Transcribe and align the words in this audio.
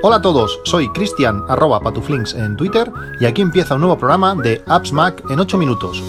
Hola 0.00 0.16
a 0.16 0.22
todos, 0.22 0.60
soy 0.64 0.88
Cristian 0.92 1.44
arroba 1.48 1.80
patuflinks 1.80 2.32
en 2.34 2.56
Twitter 2.56 2.90
y 3.20 3.26
aquí 3.26 3.42
empieza 3.42 3.74
un 3.74 3.80
nuevo 3.80 3.98
programa 3.98 4.34
de 4.34 4.62
Apps 4.66 4.92
Mac 4.92 5.22
en 5.28 5.38
8 5.38 5.58
minutos. 5.58 6.02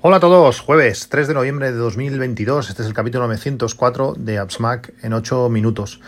Hola 0.00 0.16
a 0.16 0.20
todos, 0.20 0.58
jueves 0.58 1.08
3 1.08 1.28
de 1.28 1.34
noviembre 1.34 1.70
de 1.70 1.78
2022, 1.78 2.70
este 2.70 2.82
es 2.82 2.88
el 2.88 2.94
capítulo 2.94 3.26
904 3.28 4.14
de 4.18 4.38
Apps 4.38 4.58
Mac 4.58 4.92
en 5.02 5.12
8 5.12 5.48
minutos. 5.48 6.00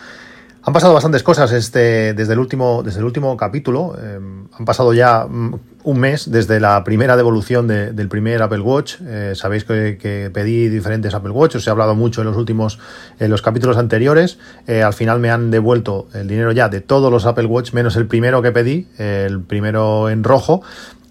Han 0.66 0.72
pasado 0.72 0.94
bastantes 0.94 1.22
cosas 1.22 1.52
este, 1.52 2.14
desde, 2.14 2.32
el 2.32 2.38
último, 2.38 2.82
desde 2.82 3.00
el 3.00 3.04
último 3.04 3.36
capítulo. 3.36 3.96
Eh, 4.00 4.18
han 4.50 4.64
pasado 4.64 4.94
ya 4.94 5.26
mm, 5.28 5.54
un 5.82 5.98
mes 5.98 6.30
desde 6.30 6.58
la 6.58 6.82
primera 6.84 7.18
devolución 7.18 7.68
del 7.68 8.08
primer 8.08 8.40
Apple 8.40 8.60
Watch. 8.60 8.96
Eh, 9.04 9.32
sabéis 9.34 9.64
que, 9.64 10.30
pedí 10.32 10.70
diferentes 10.70 11.12
Apple 11.12 11.32
Watch, 11.32 11.56
os 11.56 11.66
he 11.66 11.70
hablado 11.70 11.94
mucho 11.94 12.22
en 12.22 12.28
los 12.28 12.36
últimos, 12.38 12.78
en 13.18 13.30
los 13.30 13.42
capítulos 13.42 13.76
anteriores. 13.76 14.38
Eh, 14.66 14.82
al 14.82 14.94
final 14.94 15.20
me 15.20 15.30
han 15.30 15.50
devuelto 15.50 16.08
el 16.14 16.28
dinero 16.28 16.50
ya 16.52 16.70
de 16.70 16.80
todos 16.80 17.12
los 17.12 17.26
Apple 17.26 17.44
Watch, 17.44 17.74
menos 17.74 17.96
el 17.96 18.06
primero 18.06 18.40
que 18.40 18.50
pedí, 18.50 18.88
el 18.96 19.42
primero 19.42 20.08
en 20.08 20.24
rojo, 20.24 20.62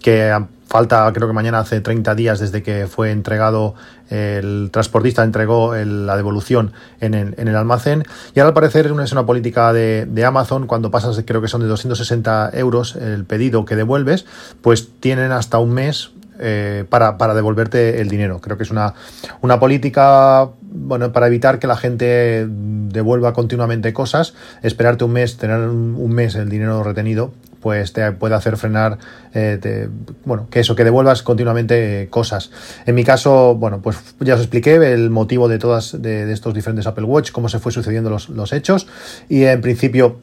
que 0.02 0.32
falta, 0.74 1.08
creo 1.12 1.28
que 1.28 1.34
mañana 1.34 1.60
hace 1.60 1.80
30 1.80 2.16
días 2.16 2.40
desde 2.40 2.64
que 2.64 2.88
fue 2.88 3.12
entregado, 3.12 3.76
el 4.10 4.70
transportista 4.72 5.22
entregó 5.22 5.72
la 5.76 6.16
devolución 6.16 6.72
en 7.00 7.14
el, 7.14 7.54
almacén. 7.54 8.02
Y 8.34 8.40
ahora 8.40 8.48
al 8.48 8.54
parecer 8.54 8.86
es 8.86 9.12
una 9.12 9.24
política 9.24 9.72
de, 9.72 10.24
Amazon, 10.26 10.66
cuando 10.66 10.90
pasas, 10.90 11.22
creo 11.24 11.40
que 11.40 11.46
son 11.46 11.60
de 11.60 11.68
260 11.68 12.50
euros 12.54 12.96
el 12.96 13.24
pedido 13.24 13.64
que 13.64 13.76
devuelves, 13.76 14.26
pues 14.62 14.88
tienen 14.98 15.30
hasta 15.30 15.60
un 15.60 15.74
mes 15.74 16.10
eh, 16.38 16.84
para, 16.88 17.34
devolverte 17.34 18.00
el 18.00 18.08
dinero. 18.08 18.40
Creo 18.40 18.56
que 18.56 18.64
es 18.64 18.70
una, 18.70 18.94
una 19.40 19.58
política 19.60 20.50
bueno, 20.60 21.12
para 21.12 21.28
evitar 21.28 21.58
que 21.58 21.66
la 21.66 21.76
gente 21.76 22.46
devuelva 22.48 23.32
continuamente 23.32 23.92
cosas, 23.92 24.34
esperarte 24.62 25.04
un 25.04 25.12
mes, 25.12 25.36
tener 25.36 25.60
un 25.60 26.12
mes 26.12 26.34
el 26.34 26.48
dinero 26.48 26.82
retenido, 26.82 27.32
pues 27.64 27.94
te 27.94 28.12
puede 28.12 28.34
hacer 28.34 28.58
frenar, 28.58 28.98
eh, 29.32 29.88
bueno, 30.26 30.48
que 30.50 30.60
eso, 30.60 30.76
que 30.76 30.84
devuelvas 30.84 31.22
continuamente 31.22 32.02
eh, 32.02 32.08
cosas. 32.10 32.50
En 32.84 32.94
mi 32.94 33.04
caso, 33.04 33.54
bueno, 33.54 33.80
pues 33.80 33.96
ya 34.20 34.34
os 34.34 34.40
expliqué 34.40 34.74
el 34.74 35.08
motivo 35.08 35.48
de 35.48 35.58
todas 35.58 36.02
de, 36.02 36.30
estos 36.30 36.52
diferentes 36.52 36.86
Apple 36.86 37.06
Watch, 37.06 37.30
cómo 37.32 37.48
se 37.48 37.60
fue 37.60 37.72
sucediendo 37.72 38.10
los, 38.10 38.28
los 38.28 38.52
hechos 38.52 38.86
y 39.30 39.44
en 39.44 39.62
principio 39.62 40.18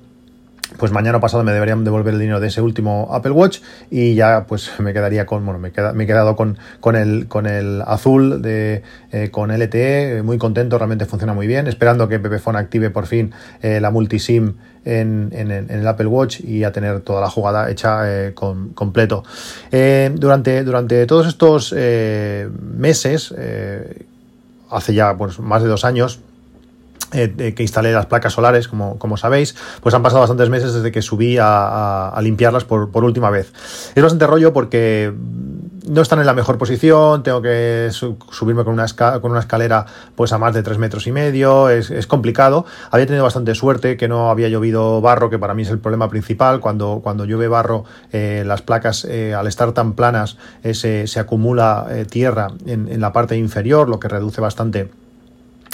pues 0.77 0.91
mañana 0.91 1.19
pasado 1.19 1.43
me 1.43 1.51
deberían 1.51 1.83
devolver 1.83 2.13
el 2.13 2.19
dinero 2.19 2.39
de 2.39 2.47
ese 2.47 2.61
último 2.61 3.09
Apple 3.11 3.31
Watch 3.31 3.59
y 3.89 4.15
ya 4.15 4.45
pues 4.47 4.71
me 4.79 4.93
quedaría 4.93 5.25
con, 5.25 5.45
bueno, 5.45 5.59
me, 5.59 5.69
he 5.69 6.07
quedado 6.07 6.35
con, 6.35 6.57
con, 6.79 6.95
el, 6.95 7.27
con 7.27 7.45
el 7.45 7.81
azul 7.85 8.41
de, 8.41 8.83
eh, 9.11 9.29
con 9.31 9.51
LTE, 9.51 10.21
muy 10.23 10.37
contento, 10.37 10.77
realmente 10.77 11.05
funciona 11.05 11.33
muy 11.33 11.47
bien, 11.47 11.67
esperando 11.67 12.07
que 12.07 12.19
Pepephone 12.19 12.57
active 12.57 12.89
por 12.89 13.07
fin 13.07 13.31
eh, 13.61 13.79
la 13.81 13.91
multisim 13.91 14.53
en, 14.83 15.29
en, 15.33 15.51
el 15.51 15.87
Apple 15.87 16.07
Watch 16.07 16.39
y 16.39 16.63
a 16.63 16.71
tener 16.71 17.01
toda 17.01 17.21
la 17.21 17.29
jugada 17.29 17.69
hecha 17.69 18.01
eh, 18.05 18.33
con, 18.33 18.69
completo. 18.69 19.23
durante, 19.71 20.63
durante 20.63 21.05
todos 21.05 21.27
estos 21.27 21.73
meses, 21.73 23.33
hace 24.69 24.93
ya 24.93 25.15
pues, 25.17 25.39
más 25.39 25.61
de 25.61 25.67
dos 25.67 25.85
años, 25.85 26.19
eh, 27.13 27.53
que 27.53 27.63
instalé 27.63 27.91
las 27.91 28.05
placas 28.05 28.33
solares, 28.33 28.69
como, 28.69 28.97
como, 28.97 29.17
sabéis, 29.17 29.55
pues 29.81 29.93
han 29.93 30.01
pasado 30.01 30.21
bastantes 30.21 30.49
meses 30.49 30.73
desde 30.73 30.91
que 30.91 31.01
subí 31.01 31.37
a, 31.39 32.17
limpiarlas 32.21 32.63
por, 32.63 32.89
por, 32.91 33.03
última 33.03 33.29
vez. 33.29 33.51
Es 33.95 34.01
bastante 34.01 34.27
rollo 34.27 34.53
porque 34.53 35.13
no 35.87 36.01
están 36.01 36.19
en 36.19 36.25
la 36.25 36.33
mejor 36.33 36.57
posición, 36.57 37.23
tengo 37.23 37.41
que 37.41 37.89
subirme 37.91 38.63
con 38.63 38.73
una, 38.73 38.85
con 38.87 39.31
una 39.31 39.41
escalera 39.41 39.85
pues 40.15 40.31
a 40.31 40.37
más 40.37 40.53
de 40.53 40.63
tres 40.63 40.77
metros 40.77 41.05
y 41.07 41.11
medio, 41.11 41.69
es, 41.69 41.91
es, 41.91 42.07
complicado. 42.07 42.65
Había 42.91 43.07
tenido 43.07 43.25
bastante 43.25 43.55
suerte 43.55 43.97
que 43.97 44.07
no 44.07 44.29
había 44.29 44.47
llovido 44.47 45.01
barro, 45.01 45.29
que 45.29 45.39
para 45.39 45.53
mí 45.53 45.63
es 45.63 45.69
el 45.69 45.79
problema 45.79 46.09
principal. 46.09 46.61
Cuando, 46.61 47.01
cuando 47.03 47.25
llueve 47.25 47.49
barro, 47.49 47.83
eh, 48.13 48.43
las 48.45 48.61
placas 48.61 49.03
eh, 49.03 49.33
al 49.33 49.47
estar 49.47 49.73
tan 49.73 49.93
planas 49.93 50.37
se, 50.63 51.07
se, 51.07 51.19
acumula 51.19 51.87
tierra 52.09 52.47
en, 52.65 52.87
en 52.87 53.01
la 53.01 53.11
parte 53.11 53.35
inferior, 53.35 53.89
lo 53.89 53.99
que 53.99 54.07
reduce 54.07 54.39
bastante 54.39 54.89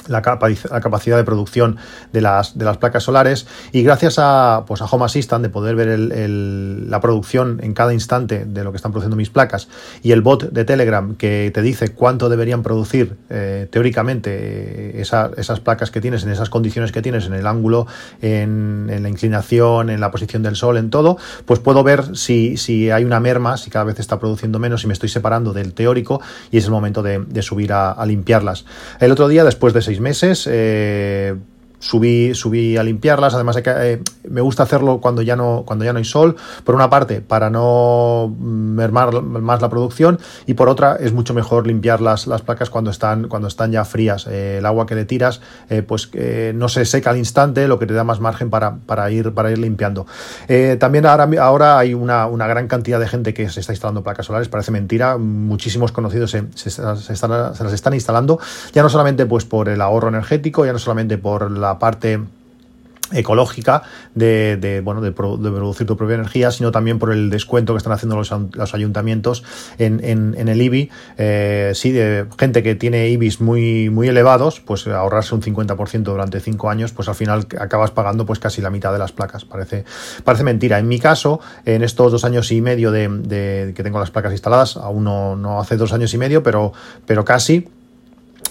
la, 0.07 0.21
capacidad 0.21 1.17
de 1.17 1.23
producción 1.23 1.77
de 2.13 2.21
las, 2.21 2.57
de 2.57 2.65
las 2.65 2.77
placas 2.77 3.03
solares 3.03 3.47
y 3.71 3.83
gracias 3.83 4.15
a, 4.19 4.63
pues 4.67 4.81
a 4.81 4.85
Home 4.85 5.05
Assistant 5.05 5.43
de 5.43 5.49
poder 5.49 5.75
ver 5.75 5.99
la 5.99 6.99
producción 6.99 7.59
en 7.63 7.73
cada 7.73 7.93
instante 7.93 8.45
de 8.45 8.63
lo 8.63 8.71
que 8.71 8.77
están 8.77 8.91
produciendo 8.91 9.15
mis 9.15 9.29
placas 9.29 9.67
y 10.03 10.11
el 10.11 10.21
bot 10.21 10.51
de 10.51 10.65
Telegram 10.65 11.15
que 11.15 11.51
te 11.53 11.61
dice 11.61 11.89
cuánto 11.89 12.29
deberían 12.29 12.63
producir 12.63 13.17
eh, 13.29 13.67
teóricamente 13.69 14.29
eh, 14.31 15.01
esas 15.01 15.59
placas 15.59 15.91
que 15.91 16.01
tienes 16.01 16.23
en 16.23 16.31
esas 16.31 16.49
condiciones 16.49 16.91
que 16.91 17.01
tienes 17.01 17.25
en 17.25 17.33
el 17.33 17.47
ángulo, 17.47 17.87
en, 18.21 18.87
la 18.87 19.09
inclinación, 19.09 19.89
en 19.89 19.99
la 19.99 20.11
posición 20.11 20.43
del 20.43 20.55
sol, 20.55 20.77
en 20.77 20.89
todo, 20.89 21.17
pues 21.45 21.59
puedo 21.59 21.83
ver 21.83 22.15
si, 22.15 22.57
si, 22.57 22.89
hay 22.91 23.03
una 23.03 23.19
merma, 23.19 23.57
si 23.57 23.69
cada 23.69 23.85
vez 23.85 23.99
está 23.99 24.19
produciendo 24.19 24.59
menos, 24.59 24.83
y 24.83 24.87
me 24.87 24.93
estoy 24.93 25.09
separando 25.09 25.53
del 25.53 25.73
teórico 25.73 26.21
y 26.51 26.57
es 26.57 26.65
el 26.65 26.71
momento 26.71 27.03
de, 27.03 27.25
subir 27.41 27.71
a 27.71 28.03
limpiarlas. 28.05 28.65
El 28.99 29.11
otro 29.11 29.27
día, 29.27 29.43
después 29.43 29.73
de 29.73 29.81
seis 29.81 29.96
meses. 29.99 30.47
Eh, 30.49 31.35
subí, 31.79 32.33
subí 32.33 32.77
a 32.77 32.83
limpiarlas. 32.83 33.33
Además, 33.33 33.61
eh, 33.65 34.01
me 34.27 34.41
gusta 34.41 34.63
hacerlo 34.63 34.99
cuando 34.99 35.21
ya, 35.21 35.35
no, 35.35 35.63
cuando 35.65 35.85
ya 35.85 35.93
no 35.93 35.99
hay 35.99 36.05
sol. 36.05 36.35
Por 36.63 36.75
una 36.75 36.89
parte, 36.89 37.21
para 37.21 37.49
no 37.49 38.33
mermar 38.39 39.21
más 39.21 39.61
la 39.61 39.69
producción. 39.69 40.19
Y 40.45 40.53
por 40.53 40.69
otra, 40.69 40.95
es 40.99 41.13
mucho 41.13 41.33
mejor 41.33 41.67
limpiar 41.67 42.01
las, 42.01 42.27
las 42.27 42.41
placas 42.41 42.69
cuando 42.69 42.91
están, 42.91 43.27
cuando 43.27 43.47
están 43.47 43.71
ya 43.71 43.85
frías. 43.85 44.27
Eh, 44.27 44.57
el 44.59 44.65
agua 44.65 44.85
que 44.85 44.95
le 44.95 45.05
tiras, 45.05 45.41
eh, 45.69 45.81
pues 45.81 46.09
no 46.53 46.69
se 46.69 46.85
seca 46.85 47.11
al 47.11 47.17
instante, 47.17 47.67
lo 47.67 47.79
que 47.79 47.85
te 47.85 47.93
da 47.93 48.03
más 48.03 48.19
margen 48.19 48.49
para, 48.49 48.77
para, 48.85 49.09
ir, 49.11 49.33
para 49.33 49.51
ir 49.51 49.57
limpiando. 49.57 50.05
también 50.79 51.05
ahora, 51.05 51.29
ahora 51.41 51.79
hay 51.79 51.93
una, 51.93 52.27
una, 52.27 52.47
gran 52.47 52.67
cantidad 52.67 52.99
de 52.99 53.07
gente 53.07 53.33
que 53.33 53.49
se 53.49 53.59
está 53.59 53.73
instalando 53.73 54.03
placas 54.03 54.25
solares. 54.25 54.47
Parece 54.47 54.71
mentira. 54.71 55.17
Muchísimos 55.17 55.91
conocidos 55.91 56.31
se, 56.31 56.45
se, 56.55 56.69
están, 56.69 57.55
se 57.55 57.63
las 57.63 57.73
están 57.73 57.93
instalando. 57.93 58.39
Ya 58.73 58.81
no 58.81 58.89
solamente 58.89 59.25
pues 59.25 59.45
por 59.45 59.69
el 59.69 59.81
ahorro 59.81 60.07
energético, 60.07 60.65
ya 60.65 60.73
no 60.73 60.79
solamente 60.79 61.17
por 61.17 61.51
la 61.51 61.66
parte 61.79 62.19
ecológica 63.11 63.83
de, 64.15 64.81
bueno 64.83 65.01
de, 65.01 65.11
producir 65.11 65.87
tu 65.87 65.95
propia 65.95 66.15
energía 66.15 66.51
sino 66.51 66.71
también 66.71 66.99
por 66.99 67.11
el 67.11 67.29
descuento 67.29 67.73
que 67.73 67.77
están 67.77 67.93
haciendo 67.93 68.17
los, 68.17 68.73
ayuntamientos 68.73 69.43
en, 69.77 70.35
el 70.35 70.61
IBI 70.61 70.89
eh, 71.17 71.71
sí 71.73 71.91
de 71.91 72.25
gente 72.37 72.63
que 72.63 72.75
tiene 72.75 73.07
IBIs 73.09 73.39
muy 73.39 73.89
muy 73.89 74.07
elevados 74.07 74.59
pues 74.59 74.87
ahorrarse 74.87 75.35
un 75.35 75.41
50% 75.41 76.03
durante 76.03 76.39
cinco 76.39 76.69
años 76.69 76.91
pues 76.91 77.07
al 77.07 77.15
final 77.15 77.47
acabas 77.59 77.91
pagando 77.91 78.25
pues 78.25 78.39
casi 78.39 78.61
la 78.61 78.69
mitad 78.69 78.91
de 78.91 78.99
las 78.99 79.11
placas. 79.11 79.45
Parece 79.45 79.85
parece 80.23 80.43
mentira. 80.43 80.79
En 80.79 80.87
mi 80.87 80.99
caso 80.99 81.39
en 81.65 81.83
estos 81.83 82.11
dos 82.11 82.23
años 82.23 82.51
y 82.51 82.61
medio 82.61 82.91
de, 82.91 83.73
que 83.75 83.83
tengo 83.83 83.99
las 83.99 84.11
placas 84.11 84.31
instaladas 84.31 84.77
aún 84.77 85.03
no, 85.03 85.35
no 85.35 85.59
hace 85.59 85.77
dos 85.77 85.93
años 85.93 86.13
y 86.13 86.17
medio 86.17 86.43
pero 86.43 86.73
pero 87.05 87.23
casi 87.23 87.67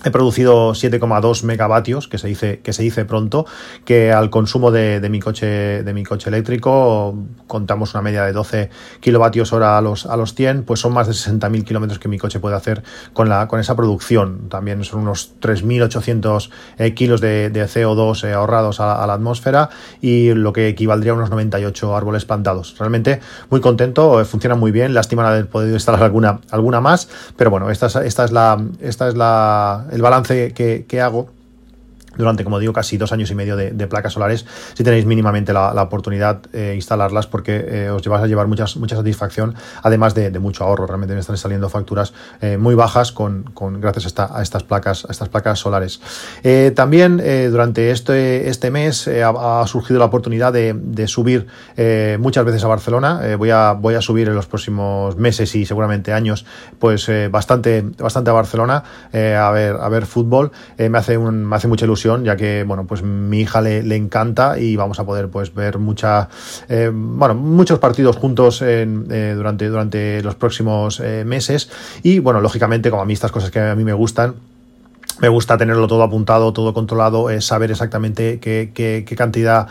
He 0.07 0.13
producido 0.13 0.71
7,2 0.71 1.43
megavatios, 1.43 2.07
que 2.07 2.17
se 2.17 2.29
dice, 2.29 2.61
que 2.61 2.73
se 2.73 2.85
dice 2.85 3.05
pronto, 3.05 3.45
que 3.85 4.13
al 4.13 4.31
consumo 4.31 4.71
de, 4.71 5.05
mi 5.11 5.19
coche, 5.19 5.83
de 5.83 5.93
mi 5.93 6.05
coche 6.05 6.31
eléctrico 6.31 7.17
contamos 7.49 7.93
una 7.93 8.03
media 8.03 8.23
de 8.23 8.33
12 8.33 8.71
kilovatios 9.01 9.53
hora 9.53 9.77
a 9.77 9.81
los, 9.81 10.07
a 10.07 10.17
los 10.17 10.37
100, 10.37 10.63
pues 10.63 10.79
son 10.79 10.93
más 10.93 11.09
de 11.09 11.13
60.000 11.13 11.65
kilómetros 11.65 11.99
que 11.99 12.07
mi 12.07 12.19
coche 12.19 12.39
puede 12.39 12.55
hacer 12.55 12.85
con, 13.15 13.29
la, 13.29 13.49
con 13.49 13.59
esa 13.59 13.75
producción. 13.75 14.49
También 14.49 14.85
son 14.85 15.01
unos 15.01 15.35
3.800 15.41 16.51
eh, 16.79 16.95
kilos 16.95 17.21
de, 17.21 17.51
CO2 17.53 18.29
eh, 18.29 18.33
ahorrados 18.33 18.79
a, 18.79 19.05
la 19.09 19.15
atmósfera 19.15 19.71
y 20.01 20.35
lo 20.35 20.53
que 20.53 20.69
equivaldría 20.69 21.11
a 21.11 21.15
unos 21.17 21.31
98 21.31 21.97
árboles 21.97 22.25
plantados. 22.25 22.77
Realmente 22.79 23.19
muy 23.51 23.61
contento, 23.61 24.21
eh, 24.21 24.25
funciona 24.25 24.55
muy 24.55 24.71
bien. 24.71 24.95
Lástima 24.95 25.25
no 25.25 25.31
haber 25.31 25.49
podido 25.49 25.75
instalar 25.75 26.05
alguna, 26.05 26.39
alguna 26.53 26.81
más, 26.81 27.09
pero 27.37 27.51
bueno, 27.51 27.71
esta 27.71 27.89
esta 28.05 28.25
es 28.25 28.31
la, 28.31 28.63
esta 28.81 29.09
es 29.09 29.17
la 29.17 29.87
el 29.97 30.03
balance 30.03 30.53
que, 30.53 30.85
que 30.87 31.01
hago 31.01 31.31
durante, 32.17 32.45
como 32.45 32.59
digo, 32.59 32.73
casi 32.73 32.97
dos 32.97 33.13
años 33.13 33.31
y 33.31 33.35
medio 33.35 33.57
de, 33.57 33.87
placas 33.87 34.13
solares, 34.13 34.45
si 34.75 34.83
tenéis 34.83 35.07
mínimamente 35.07 35.53
la, 35.53 35.83
oportunidad 35.83 36.43
de 36.43 36.73
eh, 36.73 36.75
instalarlas 36.75 37.27
porque 37.27 37.65
eh, 37.69 37.91
os 37.91 38.03
llevas 38.03 38.23
a 38.23 38.27
llevar 38.27 38.49
muchas, 38.49 38.77
mucha 38.77 38.97
satisfacción, 38.97 39.55
además 39.83 40.15
de, 40.15 40.37
mucho 40.39 40.65
ahorro. 40.65 40.87
Realmente 40.87 41.15
me 41.15 41.21
están 41.21 41.37
saliendo 41.37 41.69
facturas 41.69 42.13
eh, 42.41 42.57
muy 42.57 42.75
bajas 42.75 43.13
con, 43.13 43.45
con 43.55 43.81
gracias 43.81 44.13
a, 44.19 44.43
estas 44.43 44.65
placas, 44.65 45.05
a 45.05 45.13
estas 45.13 45.29
placas 45.29 45.59
solares. 45.59 46.01
también 46.75 47.23
durante 47.51 47.91
este, 47.91 48.49
este 48.49 48.71
mes 48.71 49.09
ha, 49.09 49.65
surgido 49.67 49.99
la 49.99 50.07
oportunidad 50.07 50.53
de, 50.53 51.07
subir 51.07 51.47
muchas 52.19 52.45
veces 52.45 52.65
a 52.65 52.69
Barcelona. 52.69 53.37
voy, 53.39 53.51
a, 53.51 53.73
voy 53.73 53.95
a 53.95 54.01
subir 54.01 54.29
en 54.29 54.35
los 54.35 54.47
próximos 54.47 55.17
meses 55.17 55.55
y 55.55 55.65
seguramente 55.65 56.13
años, 56.13 56.45
pues 56.79 57.11
bastante, 57.31 57.83
bastante 57.99 58.31
a 58.31 58.35
Barcelona 58.35 58.83
a 59.13 59.51
ver, 59.51 59.77
a 59.81 59.89
ver 59.89 60.07
fútbol. 60.07 60.51
me, 60.79 60.99
hace 60.99 61.17
un, 61.17 61.45
me 61.45 61.57
hace 61.57 61.69
mucha 61.69 61.85
ilusión 61.85 62.06
ya 62.25 62.37
que, 62.37 62.65
bueno, 62.65 62.87
pues 62.87 63.03
mi 63.03 63.41
hija 63.41 63.61
le, 63.61 63.83
le 63.83 63.97
encanta 63.97 64.59
y 64.59 64.77
vamos 64.77 64.99
a 65.01 65.05
poder, 65.05 65.29
pues, 65.29 65.55
ver 65.55 65.79
mucha, 65.79 66.29
eh, 66.69 66.91
bueno, 66.93 67.35
muchos 67.35 67.79
partidos 67.79 68.17
juntos 68.17 68.63
en, 68.63 69.07
eh, 69.11 69.35
durante, 69.37 69.69
durante 69.69 70.23
los 70.23 70.35
próximos 70.35 71.01
eh, 71.01 71.25
meses. 71.25 71.71
Y, 72.03 72.19
bueno, 72.19 72.41
lógicamente, 72.41 72.91
como 72.91 73.03
a 73.03 73.05
mí 73.05 73.13
estas 73.13 73.33
cosas 73.33 73.51
que 73.51 73.61
a 73.61 73.75
mí 73.75 73.85
me 73.85 73.93
gustan, 73.93 74.35
me 75.21 75.29
gusta 75.29 75.57
tenerlo 75.57 75.87
todo 75.87 76.03
apuntado, 76.03 76.53
todo 76.53 76.75
controlado, 76.75 77.29
saber 77.41 77.71
exactamente 77.71 78.39
qué, 78.39 78.71
qué, 78.75 79.05
qué, 79.07 79.17
cantidad, 79.17 79.67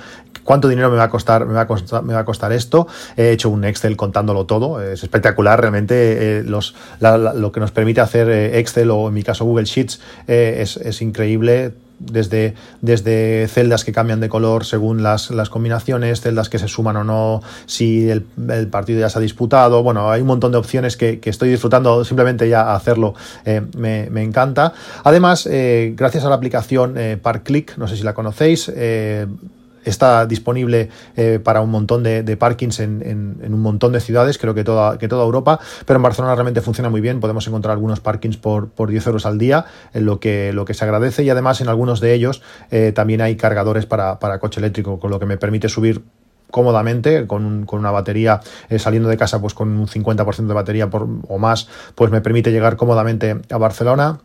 cuánto 0.45 0.69
dinero 0.69 0.89
me 0.89 0.95
va 0.95 1.03
a 1.03 1.09
costar, 1.09 1.45
me 1.45 1.53
va 1.53 1.61
a 1.61 1.67
costar, 1.67 2.03
me 2.03 2.13
va 2.13 2.21
a 2.21 2.25
costar 2.25 2.53
esto. 2.53 2.87
He 3.17 3.31
hecho 3.31 3.49
un 3.49 3.65
Excel 3.65 3.97
contándolo 3.97 4.45
todo, 4.45 4.81
es 4.81 5.03
espectacular, 5.03 5.59
realmente 5.59 6.39
eh, 6.39 6.43
los, 6.43 6.75
la, 7.01 7.17
lo 7.17 7.51
que 7.51 7.59
nos 7.59 7.71
permite 7.71 7.99
hacer 7.99 8.29
eh, 8.29 8.59
Excel 8.59 8.91
o 8.91 9.09
en 9.09 9.13
mi 9.13 9.23
caso 9.23 9.43
Google 9.43 9.65
Sheets 9.65 9.99
eh, 10.27 10.63
es 10.63 11.01
increíble 11.01 11.73
desde, 11.99 12.55
desde 12.81 13.47
celdas 13.47 13.83
que 13.83 13.91
cambian 13.91 14.19
de 14.19 14.29
color 14.29 14.65
según 14.65 15.03
las, 15.03 15.31
las 15.31 15.49
combinaciones, 15.49 16.21
celdas 16.21 16.49
que 16.49 16.59
se 16.59 16.67
suman 16.67 16.97
o 16.97 17.03
no, 17.03 17.41
si 17.65 18.09
el, 18.09 18.25
el, 18.49 18.67
partido 18.67 18.99
ya 18.99 19.09
se 19.09 19.19
ha 19.19 19.21
disputado. 19.21 19.83
Bueno, 19.83 20.11
hay 20.11 20.21
un 20.21 20.27
montón 20.27 20.51
de 20.51 20.57
opciones 20.57 20.97
que, 20.97 21.19
que 21.19 21.29
estoy 21.29 21.49
disfrutando, 21.49 22.03
simplemente 22.05 22.49
ya 22.49 22.75
hacerlo 22.75 23.15
eh, 23.45 23.61
me, 23.77 24.09
me, 24.09 24.23
encanta. 24.23 24.73
Además, 25.03 25.47
eh, 25.51 25.93
gracias 25.95 26.25
a 26.25 26.29
la 26.29 26.35
aplicación 26.35 26.97
eh, 26.97 27.17
ParkClick, 27.21 27.77
no 27.77 27.87
sé 27.87 27.97
si 27.97 28.03
la 28.03 28.13
conocéis, 28.13 28.71
está 29.85 30.25
disponible 30.25 30.89
eh, 31.15 31.39
para 31.41 31.61
un 31.61 31.69
montón 31.69 32.03
de, 32.03 32.37
parkings 32.37 32.79
en, 32.79 33.01
en, 33.01 33.37
en, 33.41 33.53
un 33.53 33.61
montón 33.61 33.93
de 33.93 33.99
ciudades, 33.99 34.37
creo 34.37 34.53
que 34.53 34.63
toda, 34.63 34.97
que 34.97 35.07
toda 35.07 35.23
Europa, 35.23 35.59
pero 35.85 35.97
en 35.97 36.03
Barcelona 36.03 36.35
realmente 36.35 36.61
funciona 36.61 36.89
muy 36.89 37.01
bien, 37.01 37.19
podemos 37.19 37.47
encontrar 37.47 37.73
algunos 37.73 37.99
parkings 37.99 38.37
por, 38.37 38.69
por 38.69 38.89
10 38.89 39.07
euros 39.07 39.25
al 39.25 39.37
día, 39.37 39.65
en 39.93 40.05
lo 40.05 40.19
que, 40.19 40.51
lo 40.53 40.65
que 40.65 40.73
se 40.73 40.83
agradece. 40.83 41.23
Y 41.23 41.29
además 41.29 41.61
en 41.61 41.69
algunos 41.69 41.99
de 42.01 42.13
ellos 42.13 42.41
eh, 42.71 42.91
también 42.93 43.21
hay 43.21 43.35
cargadores 43.37 43.85
para, 43.85 44.19
para 44.19 44.39
coche 44.39 44.59
eléctrico, 44.59 44.99
con 44.99 45.11
lo 45.11 45.19
que 45.19 45.25
me 45.25 45.37
permite 45.37 45.69
subir 45.69 46.03
cómodamente 46.51 47.27
con, 47.27 47.45
un, 47.45 47.65
con, 47.65 47.79
una 47.79 47.91
batería 47.91 48.39
eh, 48.69 48.79
saliendo 48.79 49.09
de 49.09 49.17
casa 49.17 49.41
pues 49.41 49.53
con 49.53 49.69
un 49.77 49.87
50% 49.87 50.47
de 50.47 50.53
batería 50.53 50.89
por, 50.89 51.07
o 51.27 51.37
más 51.37 51.67
pues 51.95 52.11
me 52.11 52.21
permite 52.21 52.51
llegar 52.51 52.77
cómodamente 52.77 53.41
a 53.49 53.57
Barcelona 53.57 54.19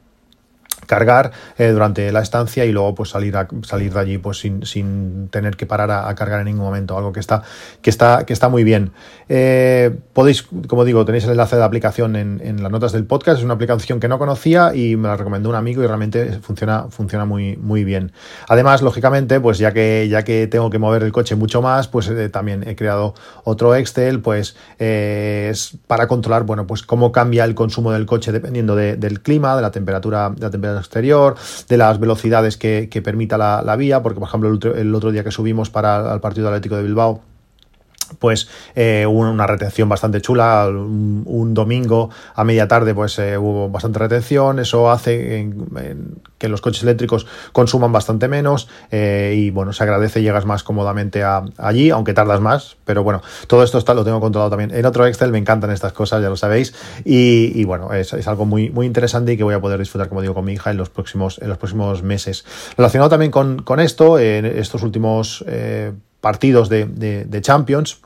cargar 0.87 1.33
eh, 1.59 1.69
durante 1.69 2.11
la 2.13 2.21
estancia 2.21 2.65
y 2.65 2.73
luego 2.73 2.95
pues 2.95 3.11
salir 3.11 3.37
a, 3.37 3.49
salir 3.63 3.93
de 3.93 4.01
allí 4.01 4.19
pues 4.19 4.39
sin, 4.39 4.67
sin 4.67 5.29
tener 5.29 5.57
que 5.57 5.67
parar 5.67 5.91
a, 5.91 6.15
cargar 6.15 6.41
en 6.41 6.47
ningún 6.47 6.65
momento 6.65 6.97
algo 6.97 7.13
que 7.13 7.21
está 7.21 7.43
que 7.83 7.91
está 7.91 8.25
que 8.27 8.33
está 8.33 8.49
muy 8.49 8.65
bien. 8.65 8.93
Eh, 9.29 9.97
podéis 10.13 10.43
como 10.43 10.85
digo 10.85 11.05
tenéis 11.05 11.25
el 11.25 11.31
enlace 11.31 11.57
de 11.57 11.61
la 11.61 11.67
aplicación 11.67 12.17
en, 12.17 12.41
en, 12.45 12.63
las 12.63 12.73
notas 12.73 12.93
del 12.93 13.05
podcast 13.05 13.39
es 13.39 13.45
una 13.45 13.55
aplicación 13.55 14.01
que 14.01 14.09
no 14.09 14.19
conocía 14.19 14.75
y 14.75 14.97
me 14.97 15.09
la 15.09 15.17
recomendó 15.17 15.49
un 15.49 15.55
amigo 15.55 15.83
y 15.83 15.87
realmente 15.87 16.41
funciona 16.41 16.87
funciona 16.91 17.25
muy 17.25 17.57
muy 17.57 17.85
bien. 17.85 18.13
Además 18.49 18.83
lógicamente 18.83 19.41
pues 19.41 19.59
ya 19.59 19.73
que 19.73 20.09
ya 20.09 20.25
que 20.25 20.47
tengo 20.47 20.71
que 20.71 20.79
mover 20.79 21.03
el 21.03 21.13
coche 21.13 21.37
mucho 21.37 21.63
más 21.63 21.89
pues 21.89 22.09
eh, 22.09 22.29
también 22.29 22.67
he 22.67 22.75
creado 22.75 23.15
otro 23.45 23.75
Excel 23.75 24.21
pues 24.21 24.57
es 24.79 25.79
para 25.87 26.09
controlar 26.09 26.45
bueno 26.45 26.67
pues 26.67 26.83
cómo 26.83 27.13
cambia 27.13 27.45
el 27.45 27.55
consumo 27.55 27.93
del 27.93 28.07
coche 28.07 28.33
dependiendo 28.33 28.75
de, 28.75 28.97
del 28.97 29.21
clima 29.21 29.55
de 29.57 29.63
la 29.63 29.71
temperatura 29.71 30.31
de 30.31 30.41
la 30.41 30.51
temperatura 30.51 30.70
exterior, 30.79 31.37
de 31.69 31.77
las 31.77 31.99
velocidades 31.99 32.57
que, 32.57 33.03
permita 33.03 33.39
la, 33.39 33.63
la, 33.65 33.77
vía, 33.77 34.03
porque 34.03 34.21
por 34.21 34.29
ejemplo 34.29 34.49
el 34.49 34.57
otro, 34.57 34.75
el 34.75 34.95
otro 34.95 35.11
día 35.11 35.25
que 35.25 35.31
subimos 35.31 35.71
para 35.71 36.13
el 36.13 36.21
partido 36.21 36.49
atlético 36.49 36.77
de 36.77 36.83
Bilbao, 36.83 37.23
pues 38.19 38.49
eh, 38.75 39.07
hubo 39.09 39.21
una 39.21 39.47
retención 39.47 39.89
bastante 39.89 40.21
chula. 40.21 40.67
Un, 40.69 41.23
un, 41.27 41.55
domingo 41.55 42.11
a 42.35 42.45
media 42.45 42.69
tarde, 42.69 42.95
pues 42.95 43.19
eh, 43.19 43.37
hubo 43.37 43.69
bastante 43.69 43.99
retención. 43.99 44.59
Eso 44.59 44.91
hace 44.91 45.51
que 46.39 46.49
los 46.49 46.61
coches 46.61 46.83
eléctricos 46.83 47.27
consuman 47.53 47.93
bastante 47.93 48.29
menos 48.29 48.69
eh, 48.91 49.35
y 49.37 49.51
bueno, 49.51 49.73
se 49.73 49.83
agradece, 49.85 50.23
llegas 50.23 50.47
más 50.47 50.63
cómodamente 50.63 51.23
a, 51.23 51.43
allí, 51.59 51.91
aunque 51.91 52.15
tardas 52.15 52.41
más. 52.41 52.77
Pero 52.85 53.05
bueno, 53.05 53.23
todo 53.47 53.63
esto 53.63 53.79
está, 53.79 53.95
lo 53.95 54.05
tengo 54.05 54.21
controlado 54.21 54.51
también. 54.51 54.75
En 54.75 54.87
otro 54.87 55.07
Excel 55.07 55.33
me 55.33 55.39
encantan 55.39 55.71
estas 55.71 55.93
cosas, 55.93 56.23
ya 56.23 56.29
lo 56.29 56.37
sabéis. 56.37 56.75
Y, 57.05 57.65
bueno, 57.65 57.93
es, 57.93 58.13
algo 58.27 58.47
muy, 58.47 58.71
muy 58.71 58.87
interesante 58.87 59.33
y 59.33 59.37
que 59.37 59.45
voy 59.45 59.55
a 59.55 59.61
poder 59.61 59.79
disfrutar, 59.79 60.09
como 60.09 60.23
digo, 60.23 60.35
con 60.35 60.45
mi 60.45 60.53
hija 60.53 60.71
en 60.71 60.77
los 60.77 60.91
próximos, 60.91 61.39
en 61.41 61.49
los 61.49 61.59
próximos 61.59 62.03
meses. 62.03 62.45
Relacionado 62.77 63.11
también 63.11 63.31
con, 63.31 63.63
con 63.63 63.81
esto, 63.81 64.19
en 64.19 64.47
estos 64.47 64.83
últimos 64.83 65.45
partidos 66.21 66.69
de, 66.69 66.87
de, 66.87 67.25
de 67.25 67.41
Champions 67.41 68.01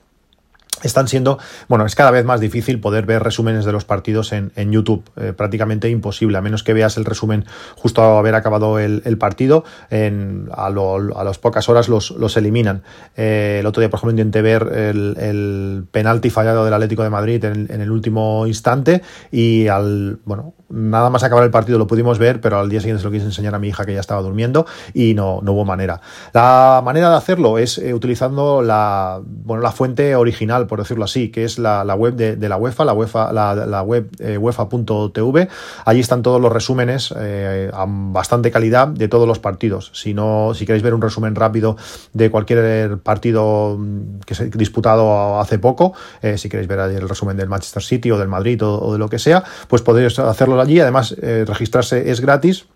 están 0.86 1.08
siendo, 1.08 1.38
bueno, 1.68 1.86
es 1.86 1.94
cada 1.94 2.10
vez 2.10 2.24
más 2.24 2.40
difícil 2.40 2.80
poder 2.80 3.06
ver 3.06 3.22
resúmenes 3.22 3.64
de 3.64 3.72
los 3.72 3.84
partidos 3.84 4.32
en, 4.32 4.52
en 4.56 4.72
YouTube, 4.72 5.04
eh, 5.16 5.32
prácticamente 5.32 5.88
imposible, 5.88 6.38
a 6.38 6.40
menos 6.40 6.62
que 6.62 6.72
veas 6.72 6.96
el 6.96 7.04
resumen 7.04 7.44
justo 7.76 8.02
a 8.02 8.18
haber 8.18 8.34
acabado 8.34 8.78
el, 8.78 9.18
partido, 9.18 9.64
en, 9.90 10.48
a, 10.52 10.70
lo, 10.70 11.18
a 11.18 11.24
las 11.24 11.38
pocas 11.38 11.68
horas 11.68 11.88
los, 11.88 12.10
los 12.12 12.36
eliminan. 12.36 12.82
Eh, 13.16 13.58
el 13.60 13.66
otro 13.66 13.80
día, 13.80 13.90
por 13.90 13.98
ejemplo, 13.98 14.12
intenté 14.12 14.42
ver 14.42 14.70
el, 14.74 15.86
penalti 15.90 16.30
fallado 16.30 16.64
del 16.64 16.74
Atlético 16.74 17.02
de 17.02 17.10
Madrid 17.10 17.44
en, 17.44 17.66
en, 17.70 17.80
el 17.80 17.90
último 17.90 18.46
instante 18.46 19.02
y 19.30 19.68
al, 19.68 20.18
bueno, 20.24 20.54
nada 20.68 21.10
más 21.10 21.22
acabar 21.22 21.44
el 21.44 21.50
partido 21.50 21.78
lo 21.78 21.86
pudimos 21.86 22.18
ver, 22.18 22.40
pero 22.40 22.58
al 22.58 22.68
día 22.68 22.80
siguiente 22.80 23.00
se 23.00 23.06
lo 23.06 23.12
quise 23.12 23.24
enseñar 23.24 23.54
a 23.54 23.58
mi 23.58 23.68
hija 23.68 23.84
que 23.84 23.94
ya 23.94 24.00
estaba 24.00 24.22
durmiendo 24.22 24.66
y 24.92 25.14
no, 25.14 25.40
no 25.42 25.52
hubo 25.52 25.64
manera. 25.64 26.00
La 26.32 26.82
manera 26.84 27.10
de 27.10 27.16
hacerlo 27.16 27.58
es 27.58 27.78
eh, 27.78 27.94
utilizando 27.94 28.62
la, 28.62 29.20
bueno, 29.24 29.62
la 29.62 29.72
fuente 29.72 30.16
original, 30.16 30.66
por 30.74 30.82
decirlo 30.82 31.04
así, 31.04 31.28
que 31.28 31.44
es 31.44 31.60
la, 31.60 31.84
web 31.94 32.16
de, 32.16 32.48
la 32.48 32.56
UEFA, 32.56 32.84
la, 32.84 32.94
UEFA, 32.94 33.32
la, 33.32 33.82
web 33.82 34.10
eh, 34.18 34.36
UEFA.tv. 34.36 35.48
Allí 35.84 36.00
están 36.00 36.20
todos 36.22 36.40
los 36.40 36.50
resúmenes 36.50 37.14
eh, 37.16 37.70
a 37.72 37.84
bastante 37.86 38.50
calidad 38.50 38.88
de 38.88 39.06
todos 39.06 39.28
los 39.28 39.38
partidos. 39.38 39.92
Si, 39.94 40.14
no, 40.14 40.50
si 40.52 40.66
queréis 40.66 40.82
ver 40.82 40.92
un 40.92 41.00
resumen 41.00 41.36
rápido 41.36 41.76
de 42.12 42.28
cualquier 42.28 42.98
partido 42.98 43.78
que 44.26 44.34
se 44.34 44.42
ha 44.42 44.46
disputado 44.46 45.38
hace 45.38 45.60
poco, 45.60 45.92
eh, 46.22 46.38
si 46.38 46.48
queréis 46.48 46.66
ver 46.66 46.80
el 46.80 47.08
resumen 47.08 47.36
del 47.36 47.48
Manchester 47.48 47.84
City 47.84 48.10
o 48.10 48.18
del 48.18 48.26
Madrid 48.26 48.60
o, 48.64 48.80
o 48.80 48.94
de 48.94 48.98
lo 48.98 49.08
que 49.08 49.20
sea, 49.20 49.44
pues 49.68 49.80
podéis 49.80 50.18
hacerlo 50.18 50.60
allí. 50.60 50.80
Además, 50.80 51.14
eh, 51.22 51.44
registrarse 51.46 52.10
es 52.10 52.20
gratis 52.20 52.66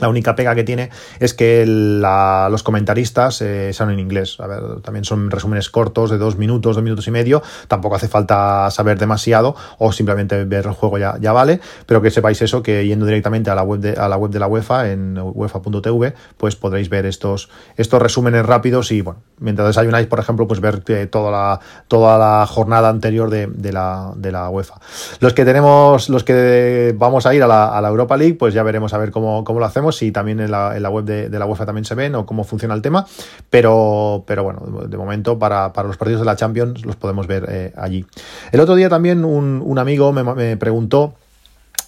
la 0.00 0.08
única 0.08 0.34
pega 0.34 0.56
que 0.56 0.64
tiene 0.64 0.90
es 1.20 1.34
que 1.34 1.64
la, 1.66 2.48
los 2.50 2.64
comentaristas 2.64 3.40
eh, 3.42 3.72
sean 3.72 3.90
en 3.90 4.00
inglés. 4.00 4.38
También 4.82 5.04
son 5.04 5.30
resúmenes 5.30 5.70
cortos 5.70 6.10
de 6.10 6.18
dos 6.18 6.36
minutos, 6.36 6.74
dos 6.74 6.82
minutos 6.82 7.06
y 7.06 7.12
medio. 7.12 7.42
Tampoco 7.68 7.94
hace 7.94 8.08
falta 8.08 8.68
saber 8.72 8.98
demasiado 8.98 9.54
o 9.78 9.92
simplemente 9.92 10.44
ver 10.44 10.66
el 10.66 10.72
juego 10.72 10.98
ya, 10.98 11.16
ya 11.20 11.32
vale. 11.32 11.60
Pero 11.86 12.02
que 12.02 12.10
sepáis 12.10 12.42
eso, 12.42 12.60
que 12.62 12.84
yendo 12.86 13.06
directamente 13.06 13.50
a 13.50 13.54
la 13.54 13.62
web 13.62 13.80
de, 13.80 13.92
a 13.92 14.08
la, 14.08 14.16
web 14.16 14.32
de 14.32 14.40
la 14.40 14.48
UEFA 14.48 14.90
en 14.90 15.16
uefa.tv, 15.16 16.14
pues 16.38 16.56
podréis 16.56 16.88
ver 16.88 17.06
estos, 17.06 17.48
estos 17.76 18.02
resúmenes 18.02 18.44
rápidos 18.44 18.90
y 18.90 19.00
bueno, 19.00 19.22
mientras 19.38 19.68
desayunáis, 19.68 20.08
por 20.08 20.18
ejemplo, 20.18 20.48
pues 20.48 20.60
ver 20.60 20.82
eh, 20.88 21.06
toda, 21.06 21.30
la, 21.30 21.60
toda 21.86 22.18
la 22.18 22.46
jornada 22.46 22.88
anterior 22.88 23.30
de, 23.30 23.46
de, 23.46 23.72
la, 23.72 24.12
de 24.16 24.32
la 24.32 24.50
UEFA. 24.50 24.80
Los 25.20 25.34
que 25.34 25.44
tenemos, 25.44 26.08
los 26.08 26.24
que 26.24 26.92
vamos 26.98 27.26
a 27.26 27.34
ir 27.34 27.44
a 27.44 27.46
la, 27.46 27.66
a 27.68 27.80
la 27.80 27.88
Europa 27.88 28.16
League, 28.16 28.34
pues 28.34 28.54
ya 28.54 28.64
veremos 28.64 28.92
a 28.92 28.98
ver 28.98 29.12
cómo, 29.12 29.44
cómo 29.44 29.60
lo 29.60 29.66
hacemos 29.66 29.83
si 29.92 30.12
también 30.12 30.40
en 30.40 30.50
la, 30.50 30.90
web 30.90 31.04
de, 31.04 31.28
la 31.30 31.46
UEFA 31.46 31.66
también 31.66 31.84
se 31.84 31.94
ven 31.94 32.14
o 32.14 32.26
cómo 32.26 32.44
funciona 32.44 32.74
el 32.74 32.82
tema, 32.82 33.06
pero, 33.50 34.24
pero 34.26 34.44
bueno, 34.44 34.60
de 34.86 34.96
momento 34.96 35.38
para, 35.38 35.72
para 35.72 35.88
los 35.88 35.96
partidos 35.96 36.20
de 36.20 36.26
la 36.26 36.36
Champions 36.36 36.84
los 36.84 36.96
podemos 36.96 37.26
ver 37.26 37.46
eh, 37.48 37.72
allí. 37.76 38.04
El 38.52 38.60
otro 38.60 38.74
día 38.74 38.88
también 38.88 39.24
un, 39.24 39.62
un 39.64 39.78
amigo 39.78 40.12
me, 40.12 40.22
me 40.22 40.56
preguntó 40.56 41.14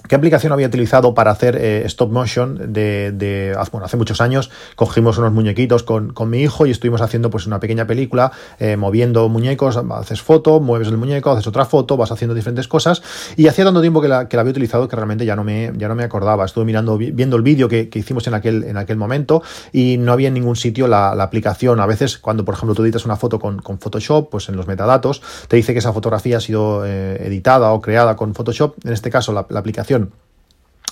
¿Qué 0.09 0.15
aplicación 0.15 0.53
había 0.53 0.69
utilizado 0.69 1.15
para 1.15 1.33
hacer 1.33 1.57
eh, 1.57 1.83
stop 1.87 2.13
motion 2.13 2.73
de, 2.73 3.57
hace 3.59 3.97
muchos 3.97 4.21
años? 4.21 4.51
Cogimos 4.77 5.19
unos 5.19 5.33
muñequitos 5.33 5.83
con, 5.83 6.13
con, 6.13 6.31
mi 6.31 6.43
hijo 6.43 6.67
y 6.67 6.71
estuvimos 6.71 7.01
haciendo 7.01 7.31
pues 7.31 7.47
una 7.47 7.59
pequeña 7.59 7.87
película 7.87 8.31
eh, 8.59 8.77
moviendo 8.77 9.29
muñecos, 9.29 9.77
haces 9.77 10.23
foto, 10.23 10.61
mueves 10.61 10.89
el 10.89 10.97
muñeco, 10.97 11.31
haces 11.31 11.47
otra 11.47 11.65
foto, 11.65 11.97
vas 11.97 12.13
haciendo 12.13 12.35
diferentes 12.35 12.69
cosas 12.69 13.03
y 13.37 13.49
hacía 13.49 13.65
tanto 13.65 13.81
tiempo 13.81 14.01
que 14.01 14.09
la, 14.09 14.29
había 14.31 14.51
utilizado 14.51 14.87
que 14.87 14.95
realmente 14.95 15.25
ya 15.25 15.35
no 15.35 15.43
me, 15.43 15.73
ya 15.77 15.89
no 15.89 15.95
me 15.95 16.05
acordaba. 16.05 16.45
Estuve 16.45 16.65
mirando, 16.65 16.99
viendo 16.99 17.37
el 17.37 17.43
vídeo 17.43 17.69
que, 17.69 17.89
hicimos 17.93 18.27
en 18.27 18.35
aquel, 18.35 18.65
en 18.65 18.77
aquel 18.77 18.97
momento 18.97 19.43
y 19.73 19.97
no 19.99 20.13
había 20.13 20.29
en 20.29 20.35
ningún 20.35 20.57
sitio 20.57 20.87
la, 20.87 21.11
aplicación. 21.11 21.81
A 21.81 21.87
veces 21.87 22.19
cuando 22.19 22.45
por 22.45 22.55
ejemplo 22.55 22.75
tú 22.75 22.85
editas 22.85 23.05
una 23.05 23.17
foto 23.17 23.41
con, 23.41 23.61
con, 23.61 23.79
Photoshop, 23.79 24.31
pues 24.31 24.49
en 24.49 24.57
los 24.57 24.69
metadatos 24.69 25.23
te 25.49 25.57
dice 25.57 25.73
que 25.73 25.81
esa 25.81 25.93
fotografía 25.93 26.37
ha 26.37 26.41
sido 26.41 26.85
eh, 26.87 27.27
editada 27.27 27.73
o 27.73 27.81
creada 27.81 28.15
con 28.15 28.35
Photoshop. 28.35 28.77
En 28.85 28.93
este 28.93 29.11
caso 29.11 29.33
la 29.33 29.41
aplicación 29.41 29.96
Christian 29.97 30.25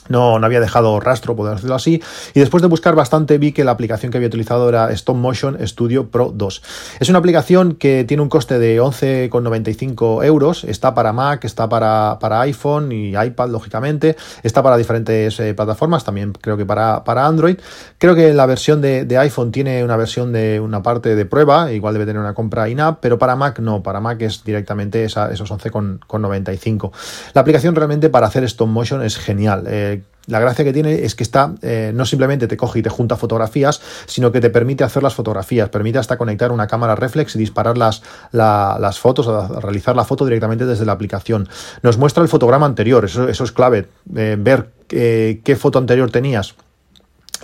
no, 0.09 0.39
no 0.39 0.47
había 0.47 0.61
dejado 0.61 1.01
rastro, 1.01 1.37
por 1.37 1.51
decirlo 1.51 1.75
así. 1.75 2.03
Y 2.35 2.41
después 2.41 2.63
de 2.63 2.69
buscar 2.69 2.95
bastante 2.95 3.39
vi 3.39 3.53
que 3.53 3.65
la 3.65 3.73
aplicación 3.73 4.11
que 4.11 4.19
había 4.19 4.29
utilizado 4.29 4.69
era 4.69 4.91
Stop 4.93 5.17
Motion 5.17 5.57
Studio 5.67 6.11
Pro 6.11 6.33
2. 6.35 6.63
Es 7.01 7.09
una 7.09 7.19
aplicación 7.19 7.75
que 7.77 8.05
tiene 8.05 8.23
un 8.23 8.29
coste 8.29 8.59
de 8.59 8.81
11,95 8.81 10.25
euros. 10.25 10.65
Está 10.65 10.95
para 10.95 11.13
Mac, 11.13 11.45
está 11.45 11.69
para, 11.69 12.19
para 12.21 12.41
iPhone 12.43 12.93
y 12.93 13.17
iPad, 13.17 13.49
lógicamente. 13.49 14.17
Está 14.43 14.63
para 14.63 14.77
diferentes 14.77 15.39
eh, 15.41 15.55
plataformas, 15.55 16.05
también 16.05 16.33
creo 16.33 16.57
que 16.57 16.67
para, 16.67 17.05
para 17.05 17.27
Android. 17.27 17.57
Creo 17.99 18.15
que 18.15 18.33
la 18.35 18.47
versión 18.47 18.81
de, 18.81 19.05
de, 19.05 19.19
iPhone 19.19 19.53
tiene 19.53 19.85
una 19.85 19.97
versión 19.97 20.33
de 20.33 20.61
una 20.61 20.83
parte 20.83 21.15
de 21.15 21.25
prueba, 21.25 21.73
igual 21.73 21.95
debe 21.95 22.07
tener 22.07 22.21
una 22.21 22.35
compra 22.35 22.69
in-app, 22.69 22.99
pero 23.01 23.19
para 23.19 23.37
Mac 23.37 23.59
no. 23.61 23.83
Para 23.83 24.01
Mac 24.01 24.21
es 24.23 24.45
directamente 24.45 25.05
esa, 25.05 25.33
esos 25.33 25.51
11,95. 25.51 26.93
La 27.33 27.41
aplicación 27.41 27.75
realmente 27.75 28.11
para 28.11 28.27
hacer 28.27 28.45
Stop 28.45 28.69
Motion 28.69 29.03
es 29.03 29.17
genial. 29.17 29.65
Eh, 29.67 29.94
La 30.27 30.41
gracia 30.41 30.65
que 30.65 30.73
tiene 30.73 31.05
es 31.05 31.15
que 31.15 31.23
está, 31.23 31.55
eh, 31.61 31.93
no 31.95 32.07
simplemente 32.07 32.49
te 32.49 32.57
coge 32.57 32.79
y 32.79 32.83
te 32.83 32.89
junta 32.89 33.17
fotografías, 33.17 33.83
sino 34.07 34.33
que 34.33 34.41
te 34.41 34.49
permite 34.49 34.83
hacer 34.83 35.03
las 35.03 35.15
fotografías, 35.15 35.69
permite 35.69 35.99
hasta 35.99 36.17
conectar 36.17 36.51
una 36.51 36.67
cámara 36.67 36.97
reflex 36.97 37.37
y 37.37 37.39
disparar 37.39 37.77
las, 37.77 38.03
las 38.33 38.99
fotos, 38.99 39.27
realizar 39.63 39.95
la 39.97 40.05
foto 40.05 40.25
directamente 40.25 40.65
desde 40.65 40.87
la 40.87 40.93
aplicación. 40.93 41.49
Nos 41.83 41.99
muestra 41.99 42.23
el 42.23 42.29
fotograma 42.29 42.65
anterior, 42.65 43.05
eso, 43.05 43.29
es 43.29 43.53
clave, 43.53 43.89
eh, 44.17 44.37
ver 44.39 44.71
eh, 44.91 45.41
qué 45.45 45.57
foto 45.57 45.79
anterior 45.79 46.11
tenías 46.11 46.55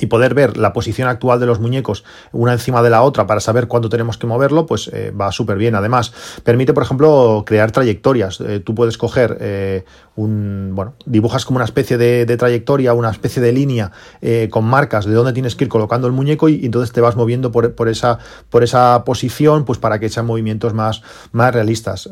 y 0.01 0.07
poder 0.07 0.35
ver 0.35 0.57
la 0.57 0.73
posición 0.73 1.09
actual 1.09 1.41
de 1.41 1.47
los 1.47 1.61
muñecos 1.61 2.05
una 2.33 2.53
encima 2.53 2.83
de 2.83 2.91
la 2.91 3.03
otra 3.03 3.27
para 3.27 3.41
saber 3.41 3.69
cuándo 3.69 3.89
tenemos 3.89 4.19
que 4.19 4.27
moverlo, 4.27 4.67
pues 4.67 4.91
eh, 4.93 5.11
va 5.11 5.33
súper 5.33 5.57
bien. 5.57 5.75
Además, 5.75 6.13
permite, 6.45 6.73
por 6.73 6.83
ejemplo, 6.83 7.45
crear 7.47 7.71
trayectorias. 7.71 8.41
Eh, 8.41 8.61
tú 8.61 8.75
puedes 8.75 8.99
coger 8.99 9.37
eh, 9.41 9.85
un, 10.17 10.73
bueno, 10.75 10.95
dibujas 11.07 11.45
como 11.45 11.57
una 11.57 11.65
especie 11.65 11.99
de, 11.99 12.37
trayectoria, 12.37 12.95
una 12.95 13.11
especie 13.11 13.43
de 13.43 13.53
línea 13.53 13.93
con 14.51 14.65
marcas 14.65 15.05
de 15.05 15.13
dónde 15.13 15.33
tienes 15.33 15.57
que 15.57 15.65
ir 15.65 15.71
colocando 15.71 16.07
el 16.07 16.13
muñeco 16.13 16.49
y, 16.49 16.65
entonces 16.65 16.93
te 16.93 17.01
vas 17.01 17.17
moviendo 17.17 17.51
por, 17.51 17.75
por, 17.75 17.89
esa, 17.89 18.19
por 18.49 18.63
esa 18.63 19.05
posición, 19.05 19.65
pues 19.65 19.79
para 19.79 19.99
que 19.99 20.09
sean 20.09 20.27
movimientos 20.27 20.75
más, 20.75 21.03
más 21.33 21.53
realistas 21.53 22.09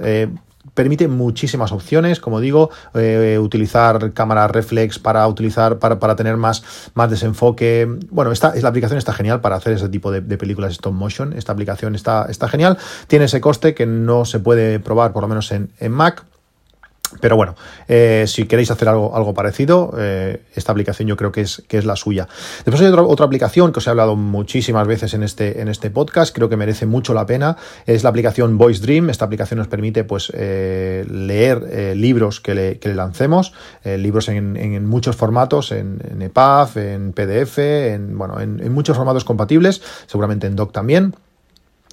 permite 0.74 1.08
muchísimas 1.08 1.72
opciones, 1.72 2.20
como 2.20 2.40
digo, 2.40 2.70
eh, 2.94 3.38
utilizar 3.40 4.12
cámara 4.12 4.48
reflex 4.48 4.98
para 4.98 5.26
utilizar 5.26 5.78
para, 5.78 5.98
para, 5.98 6.16
tener 6.16 6.36
más, 6.36 6.62
más 6.94 7.10
desenfoque. 7.10 7.88
Bueno, 8.10 8.32
esta, 8.32 8.54
la 8.54 8.68
aplicación 8.68 8.98
está 8.98 9.12
genial 9.12 9.40
para 9.40 9.56
hacer 9.56 9.72
ese 9.74 9.88
tipo 9.88 10.10
de, 10.10 10.22
películas 10.38 10.72
stop 10.72 10.94
motion. 10.94 11.32
Esta 11.32 11.52
aplicación 11.52 11.94
está, 11.94 12.26
está 12.28 12.48
genial. 12.48 12.78
Tiene 13.06 13.26
ese 13.26 13.40
coste 13.40 13.74
que 13.74 13.86
no 13.86 14.24
se 14.24 14.38
puede 14.38 14.80
probar, 14.80 15.12
por 15.12 15.22
lo 15.22 15.28
menos 15.28 15.50
en, 15.52 15.70
en 15.78 15.92
Mac. 15.92 16.24
Pero 17.20 17.36
bueno, 17.36 17.54
eh, 17.88 18.24
si 18.26 18.46
queréis 18.46 18.70
hacer 18.70 18.88
algo, 18.88 19.16
algo 19.16 19.32
parecido, 19.32 19.94
eh, 19.98 20.42
esta 20.54 20.72
aplicación 20.72 21.08
yo 21.08 21.16
creo 21.16 21.32
que 21.32 21.40
es, 21.40 21.62
que 21.66 21.78
es 21.78 21.84
la 21.84 21.96
suya. 21.96 22.28
Después 22.64 22.80
hay 22.82 22.88
otra, 22.88 23.02
otra, 23.02 23.26
aplicación 23.26 23.72
que 23.72 23.78
os 23.78 23.86
he 23.86 23.90
hablado 23.90 24.14
muchísimas 24.14 24.86
veces 24.86 25.14
en 25.14 25.22
este, 25.22 25.60
en 25.60 25.68
este 25.68 25.90
podcast, 25.90 26.34
creo 26.34 26.48
que 26.48 26.56
merece 26.56 26.86
mucho 26.86 27.14
la 27.14 27.24
pena, 27.26 27.56
es 27.86 28.02
la 28.02 28.10
aplicación 28.10 28.58
Voice 28.58 28.82
Dream. 28.82 29.10
Esta 29.10 29.24
aplicación 29.24 29.58
nos 29.58 29.68
permite 29.68 30.04
pues, 30.04 30.30
eh, 30.34 31.06
leer 31.10 31.96
libros 31.96 32.40
que 32.40 32.54
le, 32.54 32.78
que 32.78 32.94
lancemos, 32.94 33.52
libros 33.84 34.28
en, 34.28 34.86
muchos 34.86 35.16
formatos, 35.16 35.72
en, 35.72 36.00
EPUB, 36.20 36.76
en 36.76 37.12
PDF, 37.12 37.58
en, 37.58 38.18
bueno, 38.18 38.40
en, 38.40 38.60
en 38.60 38.72
muchos 38.72 38.96
formatos 38.96 39.24
compatibles, 39.24 39.82
seguramente 40.06 40.46
en 40.46 40.56
Doc 40.56 40.72
también 40.72 41.14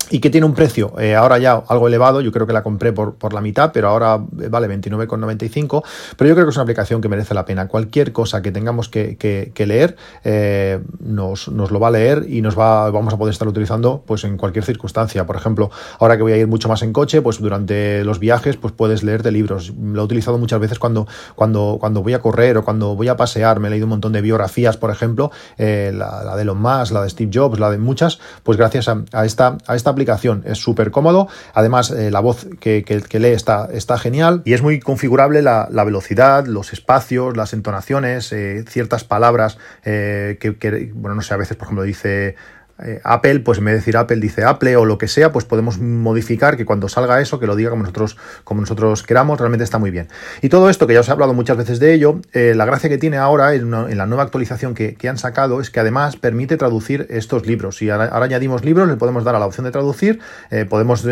y 0.09 0.19
que 0.19 0.29
tiene 0.29 0.45
un 0.45 0.53
precio 0.53 0.93
eh, 0.99 1.15
ahora 1.15 1.37
ya 1.37 1.63
algo 1.67 1.87
elevado, 1.87 2.21
yo 2.21 2.31
creo 2.31 2.47
que 2.47 2.53
la 2.53 2.63
compré 2.63 2.93
por, 2.93 3.15
por 3.15 3.33
la 3.33 3.41
mitad, 3.41 3.71
pero 3.73 3.89
ahora 3.89 4.21
eh, 4.41 4.47
vale 4.49 4.67
29,95, 4.67 5.83
pero 6.17 6.27
yo 6.27 6.35
creo 6.35 6.45
que 6.45 6.51
es 6.51 6.55
una 6.55 6.63
aplicación 6.63 7.01
que 7.01 7.09
merece 7.09 7.33
la 7.33 7.45
pena. 7.45 7.67
Cualquier 7.67 8.11
cosa 8.11 8.41
que 8.41 8.51
tengamos 8.51 8.89
que, 8.89 9.17
que, 9.17 9.65
leer 9.65 9.95
eh, 10.23 10.79
nos, 10.99 11.49
nos, 11.49 11.71
lo 11.71 11.79
va 11.79 11.87
a 11.87 11.91
leer 11.91 12.25
y 12.29 12.41
nos 12.41 12.57
va, 12.57 12.91
vamos 12.91 13.13
a 13.13 13.17
poder 13.17 13.31
estar 13.31 13.47
utilizando 13.47 14.03
pues 14.05 14.23
en 14.23 14.37
cualquier 14.37 14.63
circunstancia. 14.63 15.25
Por 15.25 15.35
ejemplo, 15.35 15.71
ahora 15.99 16.17
que 16.17 16.23
voy 16.23 16.33
a 16.33 16.37
ir 16.37 16.47
mucho 16.47 16.69
más 16.69 16.83
en 16.83 16.93
coche, 16.93 17.21
pues 17.21 17.39
durante 17.39 18.03
los 18.03 18.19
viajes 18.19 18.57
pues 18.57 18.73
puedes 18.73 19.01
leer 19.03 19.23
de 19.23 19.31
libros. 19.31 19.73
Lo 19.75 20.01
he 20.01 20.05
utilizado 20.05 20.37
muchas 20.37 20.59
veces 20.59 20.77
cuando, 20.77 21.07
cuando, 21.35 21.77
cuando 21.79 22.03
voy 22.03 22.13
a 22.13 22.21
correr 22.21 22.57
o 22.57 22.63
cuando 22.63 22.95
voy 22.95 23.07
a 23.07 23.17
pasear, 23.17 23.59
me 23.59 23.69
he 23.69 23.71
leído 23.71 23.85
un 23.85 23.91
montón 23.91 24.11
de 24.11 24.21
biografías, 24.21 24.77
por 24.77 24.91
ejemplo, 24.91 25.31
la, 25.57 26.23
la, 26.23 26.35
de 26.35 26.43
Elon 26.43 26.61
Musk, 26.61 26.91
la 26.91 27.01
de 27.01 27.09
Steve 27.09 27.31
Jobs, 27.33 27.59
la 27.59 27.71
de 27.71 27.79
muchas, 27.79 28.19
pues 28.43 28.57
gracias 28.57 28.87
a, 28.87 29.03
a 29.11 29.25
esta, 29.25 29.57
a 29.65 29.75
esta 29.75 29.94
aplicación. 29.95 30.43
Es 30.45 30.59
súper 30.59 30.91
cómodo. 30.91 31.27
Además, 31.53 31.91
eh, 31.91 32.11
la 32.11 32.19
voz 32.19 32.47
que, 32.59 32.83
lee 33.11 33.27
está, 33.27 33.69
está 33.71 33.97
genial 33.97 34.41
y 34.45 34.53
es 34.53 34.61
muy 34.61 34.79
configurable 34.79 35.41
la, 35.41 35.67
velocidad, 35.85 36.45
los 36.45 36.73
espacios, 36.73 37.35
las 37.35 37.53
entonaciones, 37.53 38.31
eh, 38.31 38.63
ciertas 38.67 39.03
palabras 39.03 39.57
eh, 39.83 40.37
que, 40.39 40.91
bueno, 40.93 41.15
no 41.15 41.21
sé, 41.21 41.33
a 41.33 41.37
veces, 41.37 41.57
por 41.57 41.65
ejemplo, 41.67 41.83
dice 41.83 42.35
eh, 42.83 42.99
Apple, 43.03 43.39
pues 43.39 43.59
en 43.59 43.65
vez 43.65 43.73
de 43.73 43.77
decir 43.77 43.95
Apple 43.95 44.17
dice 44.17 44.43
Apple 44.43 44.75
o 44.75 44.85
lo 44.85 44.97
que 44.97 45.07
sea, 45.07 45.31
pues 45.31 45.45
podemos 45.45 45.79
modificar 45.79 46.57
que 46.57 46.65
cuando 46.65 46.89
salga 46.89 47.21
eso, 47.21 47.39
que 47.39 47.47
lo 47.47 47.55
diga 47.55 47.69
como 47.69 47.83
nosotros, 47.83 48.17
como 48.43 48.61
nosotros 48.61 49.03
queramos, 49.03 49.39
realmente 49.39 49.63
está 49.63 49.77
muy 49.77 49.91
bien. 49.91 50.07
Y 50.41 50.49
todo 50.49 50.69
esto, 50.69 50.85
que 50.87 50.93
ya 50.93 50.99
os 50.99 51.07
he 51.07 51.11
hablado 51.11 51.33
muchas 51.33 51.57
veces 51.57 51.79
de 51.79 51.93
ello, 51.93 52.19
eh, 52.33 52.53
la 52.55 52.65
gracia 52.65 52.89
que 52.89 52.97
tiene 52.97 53.17
ahora 53.17 53.53
en, 53.53 53.71
la 53.71 54.05
nueva 54.05 54.23
actualización 54.23 54.73
que, 54.73 54.97
han 55.05 55.17
sacado 55.17 55.61
es 55.61 55.69
que 55.69 55.79
además 55.79 56.17
permite 56.17 56.57
traducir 56.57 57.05
estos 57.09 57.45
libros. 57.45 57.77
Si 57.77 57.89
ahora, 57.89 58.09
añadimos 58.11 58.65
libros, 58.65 58.87
le 58.89 58.95
podemos 58.95 59.23
dar 59.23 59.35
a 59.35 59.39
la 59.39 59.45
opción 59.45 59.65
de 59.65 59.71
traducir, 59.71 60.19
eh, 60.49 60.65
podemos 60.65 61.03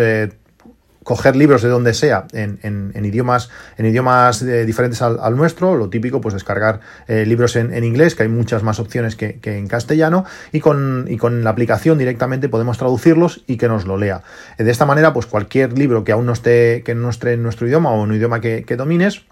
coger 1.03 1.36
libros 1.36 1.62
de 1.62 1.69
donde 1.69 1.93
sea 1.93 2.25
en, 2.33 2.60
en, 2.63 3.05
idiomas, 3.05 3.50
en 3.77 3.86
idiomas 3.86 4.41
eh, 4.41 4.65
diferentes 4.65 5.01
al, 5.01 5.36
nuestro, 5.36 5.75
lo 5.75 5.89
típico, 5.89 6.22
pues 6.22 6.33
descargar 6.33 6.79
eh, 7.07 7.25
libros 7.25 7.55
en, 7.55 7.83
inglés, 7.83 8.15
que 8.15 8.24
hay 8.24 8.29
muchas 8.29 8.63
más 8.63 8.79
opciones 8.79 9.15
que, 9.15 9.39
en 9.43 9.67
castellano, 9.67 10.25
y 10.51 10.60
con, 10.60 11.05
y 11.10 11.17
con, 11.17 11.43
la 11.43 11.50
aplicación 11.50 11.98
directamente 11.98 12.50
podemos 12.50 12.77
traducirlos 12.77 13.43
y 13.48 13.57
que 13.57 13.67
nos 13.67 13.86
lo 13.86 13.98
lea. 13.98 14.22
De 14.57 14.69
esta 14.69 14.86
manera, 14.86 15.13
pues 15.13 15.25
cualquier 15.25 15.77
libro 15.77 16.03
que 16.03 16.12
aún 16.12 16.25
no 16.25 16.33
esté, 16.33 16.83
que 16.83 16.95
no 16.95 17.10
esté 17.10 17.33
en 17.33 17.43
nuestro 17.43 17.67
idioma 17.67 17.91
o 17.91 18.03
en 18.03 18.12
un 18.12 18.15
idioma 18.15 18.39
que, 18.39 18.63
que 18.63 18.75
domines, 18.75 19.24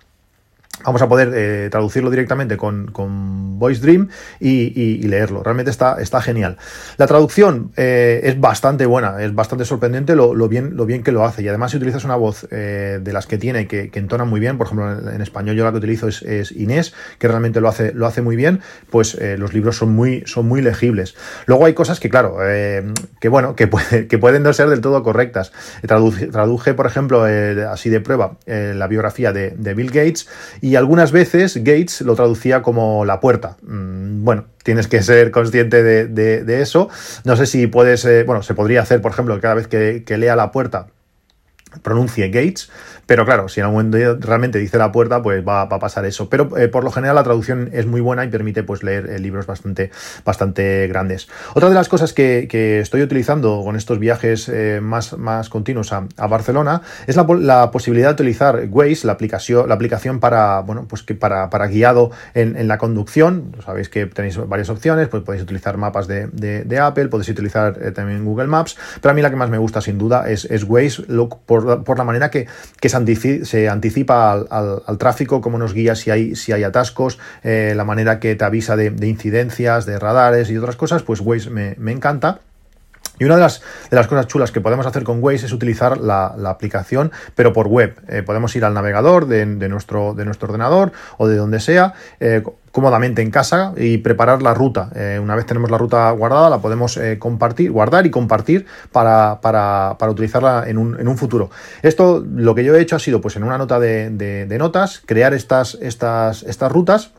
vamos 0.83 1.01
a 1.01 1.07
poder 1.07 1.31
eh, 1.33 1.69
traducirlo 1.69 2.09
directamente 2.09 2.57
con, 2.57 2.87
con 2.91 3.59
Voice 3.59 3.81
Dream 3.81 4.09
y, 4.39 5.01
leerlo. 5.01 5.43
Realmente 5.43 5.71
está, 5.71 5.97
está 5.99 6.21
genial. 6.21 6.57
La 6.97 7.07
traducción 7.07 7.71
eh, 7.75 8.21
es 8.23 8.39
bastante 8.39 8.85
buena, 8.85 9.21
es 9.21 9.33
bastante 9.33 9.65
sorprendente 9.65 10.15
lo, 10.15 10.33
bien, 10.47 10.75
lo 10.75 10.85
bien 10.85 11.03
que 11.03 11.11
lo 11.11 11.25
hace. 11.25 11.43
Y 11.43 11.47
además, 11.47 11.71
si 11.71 11.77
utilizas 11.77 12.05
una 12.05 12.15
voz 12.15 12.47
eh, 12.51 12.99
de 13.01 13.13
las 13.13 13.27
que 13.27 13.37
tiene, 13.37 13.67
que, 13.67 13.89
que, 13.89 13.99
entona 13.99 14.25
muy 14.25 14.39
bien, 14.39 14.57
por 14.57 14.67
ejemplo, 14.67 15.11
en, 15.11 15.21
español 15.21 15.55
yo 15.55 15.63
la 15.65 15.71
que 15.71 15.77
utilizo 15.77 16.07
es, 16.07 16.51
Inés, 16.51 16.93
que 17.19 17.27
realmente 17.27 17.61
lo 17.61 17.67
hace, 17.67 17.93
lo 17.93 18.07
hace 18.07 18.21
muy 18.21 18.35
bien, 18.35 18.61
pues 18.89 19.17
los 19.37 19.53
libros 19.53 19.77
son 19.77 19.93
muy, 19.93 20.23
son 20.25 20.47
muy 20.47 20.61
legibles. 20.61 21.15
Luego 21.45 21.65
hay 21.65 21.73
cosas 21.73 21.99
que, 21.99 22.09
claro, 22.09 22.37
que 22.39 23.29
bueno, 23.29 23.55
que, 23.55 23.69
que 24.07 24.17
pueden 24.17 24.43
no 24.43 24.53
ser 24.53 24.69
del 24.69 24.81
todo 24.81 25.03
correctas. 25.03 25.51
Traduje, 25.81 26.73
por 26.73 26.87
ejemplo, 26.87 27.23
así 27.69 27.89
de 27.89 27.99
prueba, 27.99 28.37
la 28.45 28.87
biografía 28.87 29.31
de 29.33 29.73
Bill 29.73 29.91
Gates 29.91 30.27
y 30.61 30.75
algunas 30.75 31.11
veces 31.11 31.57
Gates 31.57 32.01
lo 32.01 32.15
traducía 32.15 32.61
como 32.61 33.03
la 33.03 33.19
puerta. 33.19 33.57
Mm, 33.63 34.23
bueno, 34.23 34.45
tienes 34.63 34.87
que 34.87 35.01
ser 35.01 35.31
consciente 35.31 35.83
de, 35.83 36.61
eso. 36.61 36.89
No 37.23 37.35
sé 37.35 37.45
si 37.45 37.67
puedes, 37.67 38.05
eh, 38.05 38.23
bueno, 38.23 38.43
se 38.43 38.53
podría 38.53 38.81
hacer, 38.81 39.01
por 39.01 39.11
ejemplo, 39.11 39.39
cada 39.41 39.55
vez 39.55 39.67
que 39.67 40.17
lea 40.17 40.35
la 40.35 40.51
puerta 40.51 40.87
pronuncie 41.81 42.29
Gates, 42.29 42.69
pero 43.11 43.25
claro, 43.25 43.49
si 43.49 43.59
en 43.59 43.65
algún 43.65 43.89
momento 43.89 44.25
realmente 44.25 44.57
dice 44.57 44.77
la 44.77 44.89
puerta, 44.93 45.21
pues 45.21 45.45
va, 45.45 45.63
a 45.63 45.67
pasar 45.67 46.05
eso. 46.05 46.29
Pero 46.29 46.57
eh, 46.57 46.69
por 46.69 46.85
lo 46.85 46.91
general 46.91 47.15
la 47.15 47.23
traducción 47.23 47.69
es 47.73 47.85
muy 47.85 47.99
buena 47.99 48.23
y 48.23 48.29
permite 48.29 48.63
pues 48.63 48.83
leer 48.83 49.09
eh, 49.09 49.19
libros 49.19 49.45
bastante, 49.45 49.91
bastante 50.23 50.87
grandes. 50.87 51.27
Otra 51.53 51.67
de 51.67 51.75
las 51.75 51.89
cosas 51.89 52.13
que, 52.13 52.79
estoy 52.79 53.01
utilizando 53.01 53.63
con 53.65 53.75
estos 53.75 53.99
viajes 53.99 54.47
eh, 54.47 54.79
más, 54.81 55.17
más 55.17 55.49
continuos 55.49 55.91
a, 55.91 56.07
Barcelona 56.27 56.83
es 57.05 57.17
la, 57.17 57.69
posibilidad 57.71 58.07
de 58.07 58.13
utilizar 58.13 58.65
Waze, 58.69 59.05
la 59.05 59.11
aplicación, 59.11 59.67
la 59.67 59.75
aplicación 59.75 60.21
para, 60.21 60.61
bueno, 60.61 60.85
pues 60.87 61.03
que 61.03 61.13
para, 61.13 61.49
para 61.49 61.67
guiado 61.67 62.11
en, 62.33 62.65
la 62.65 62.77
conducción. 62.77 63.57
Sabéis 63.65 63.89
que 63.89 64.05
tenéis 64.05 64.37
varias 64.37 64.69
opciones, 64.69 65.09
pues 65.09 65.21
podéis 65.23 65.43
utilizar 65.43 65.75
mapas 65.75 66.07
de, 66.07 66.79
Apple, 66.81 67.09
podéis 67.09 67.27
utilizar 67.27 67.73
también 67.91 68.23
Google 68.23 68.47
Maps, 68.47 68.77
pero 69.01 69.11
a 69.11 69.13
mí 69.13 69.21
la 69.21 69.29
que 69.29 69.35
más 69.35 69.49
me 69.49 69.57
gusta 69.57 69.81
sin 69.81 69.97
duda 69.97 70.29
es, 70.29 70.45
es 70.45 70.63
Waze, 70.63 71.03
por, 71.45 71.83
por 71.83 71.97
la 71.97 72.05
manera 72.05 72.31
que, 72.31 72.47
que 72.79 72.87
se 72.87 73.00
se 73.43 73.69
anticipa 73.69 74.31
al, 74.31 74.97
tráfico, 74.97 75.41
cómo 75.41 75.57
nos 75.57 75.73
guía 75.73 75.95
si 75.95 76.11
hay, 76.11 76.35
si 76.35 76.51
hay 76.51 76.63
atascos, 76.63 77.19
eh, 77.43 77.73
la 77.75 77.85
manera 77.85 78.19
que 78.19 78.35
te 78.35 78.43
avisa 78.43 78.75
de, 78.75 78.93
incidencias, 79.07 79.85
de 79.85 79.99
radares 79.99 80.49
y 80.49 80.57
otras 80.57 80.75
cosas, 80.75 81.03
pues 81.03 81.19
Waze 81.21 81.49
me, 81.49 81.91
encanta. 81.91 82.39
Y 83.19 83.25
una 83.25 83.35
de 83.35 83.41
las, 83.41 83.61
de 83.89 83.95
las, 83.95 84.07
cosas 84.07 84.25
chulas 84.27 84.51
que 84.51 84.61
podemos 84.61 84.85
hacer 84.85 85.03
con 85.03 85.23
Waze 85.23 85.45
es 85.45 85.53
utilizar 85.53 85.99
la, 85.99 86.25
aplicación, 86.45 87.11
pero 87.35 87.53
por 87.53 87.67
web. 87.67 87.95
Eh, 88.07 88.23
podemos 88.23 88.55
ir 88.55 88.65
al 88.65 88.73
navegador 88.73 89.27
de, 89.27 89.45
nuestro, 89.45 90.13
de 90.15 90.25
nuestro 90.25 90.47
ordenador 90.47 90.91
o 91.17 91.27
de 91.27 91.35
donde 91.37 91.59
sea, 91.59 91.93
eh, 92.19 92.41
cómodamente 92.71 93.21
en 93.21 93.29
casa 93.29 93.73
y 93.77 93.99
preparar 93.99 94.41
la 94.41 94.53
ruta. 94.53 94.89
Eh, 94.95 95.19
una 95.21 95.35
vez 95.35 95.45
tenemos 95.45 95.69
la 95.69 95.77
ruta 95.77 96.09
guardada, 96.11 96.49
la 96.49 96.59
podemos 96.59 96.99
compartir, 97.19 97.71
guardar 97.71 98.05
y 98.07 98.09
compartir 98.09 98.65
para, 98.91 99.39
para, 99.39 99.97
para 99.99 100.11
utilizarla 100.11 100.63
en 100.67 100.77
un, 100.77 100.99
en 100.99 101.07
un, 101.07 101.17
futuro. 101.17 101.51
Esto 101.83 102.25
lo 102.27 102.55
que 102.55 102.63
yo 102.63 102.75
he 102.75 102.81
hecho 102.81 102.95
ha 102.95 102.99
sido, 102.99 103.21
pues 103.21 103.35
en 103.35 103.43
una 103.43 103.57
nota 103.57 103.79
de, 103.79 104.09
de 104.09 104.57
notas, 104.57 105.03
crear 105.05 105.33
estas, 105.33 105.77
estas, 105.79 106.43
estas 106.43 106.71
rutas 106.71 107.11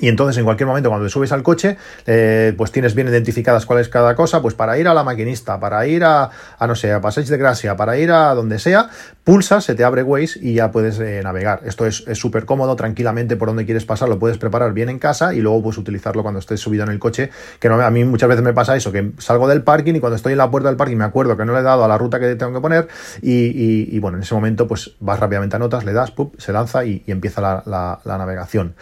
y 0.00 0.08
entonces 0.08 0.36
en 0.38 0.44
cualquier 0.44 0.66
momento 0.66 0.88
cuando 0.88 1.08
subes 1.08 1.32
al 1.32 1.42
coche, 1.42 1.76
eh, 2.06 2.52
pues 2.56 2.72
tienes 2.72 2.94
bien 2.94 3.08
identificadas 3.08 3.64
cuál 3.66 3.80
es 3.80 3.88
cada 3.88 4.14
cosa, 4.14 4.42
pues 4.42 4.54
para 4.54 4.78
ir 4.78 4.88
a 4.88 4.94
la 4.94 5.04
maquinista, 5.04 5.60
para 5.60 5.86
ir 5.86 6.04
a, 6.04 6.30
a 6.58 6.66
no 6.66 6.74
sé, 6.74 6.92
a 6.92 7.00
Passage 7.00 7.30
de 7.30 7.36
Gracia, 7.36 7.76
para 7.76 7.96
ir 7.96 8.10
a 8.10 8.34
donde 8.34 8.58
sea, 8.58 8.88
pulsas, 9.24 9.64
se 9.64 9.74
te 9.74 9.84
abre 9.84 10.02
Waze 10.02 10.38
y 10.40 10.54
ya 10.54 10.70
puedes 10.70 10.98
eh, 10.98 11.20
navegar. 11.22 11.60
Esto 11.64 11.86
es 11.86 12.04
súper 12.14 12.44
cómodo, 12.44 12.76
tranquilamente 12.76 13.36
por 13.36 13.48
donde 13.48 13.64
quieres 13.64 13.84
pasar, 13.84 14.08
lo 14.08 14.18
puedes 14.18 14.38
preparar 14.38 14.72
bien 14.72 14.88
en 14.88 14.98
casa 14.98 15.34
y 15.34 15.40
luego 15.40 15.62
puedes 15.62 15.78
utilizarlo 15.78 16.22
cuando 16.22 16.40
estés 16.40 16.60
subido 16.60 16.84
en 16.84 16.90
el 16.90 16.98
coche, 16.98 17.30
que 17.60 17.68
no, 17.68 17.80
a 17.80 17.90
mí 17.90 18.04
muchas 18.04 18.28
veces 18.28 18.44
me 18.44 18.52
pasa 18.52 18.76
eso, 18.76 18.92
que 18.92 19.12
salgo 19.18 19.48
del 19.48 19.62
parking 19.62 19.94
y 19.94 20.00
cuando 20.00 20.16
estoy 20.16 20.32
en 20.32 20.38
la 20.38 20.50
puerta 20.50 20.68
del 20.68 20.76
parking 20.76 20.96
me 20.96 21.04
acuerdo 21.04 21.36
que 21.36 21.44
no 21.44 21.52
le 21.52 21.60
he 21.60 21.62
dado 21.62 21.84
a 21.84 21.88
la 21.88 21.98
ruta 21.98 22.20
que 22.20 22.34
tengo 22.36 22.52
que 22.52 22.60
poner 22.60 22.88
y, 23.22 23.98
bueno, 23.98 24.18
en 24.18 24.22
ese 24.22 24.34
momento 24.34 24.66
pues 24.66 24.92
vas 25.00 25.18
rápidamente 25.18 25.56
a 25.56 25.58
notas, 25.58 25.84
le 25.84 25.92
das, 25.92 26.12
se 26.38 26.52
lanza 26.52 26.84
y, 26.84 27.02
empieza 27.06 27.62
la, 27.64 28.00
navegación. 28.04 28.74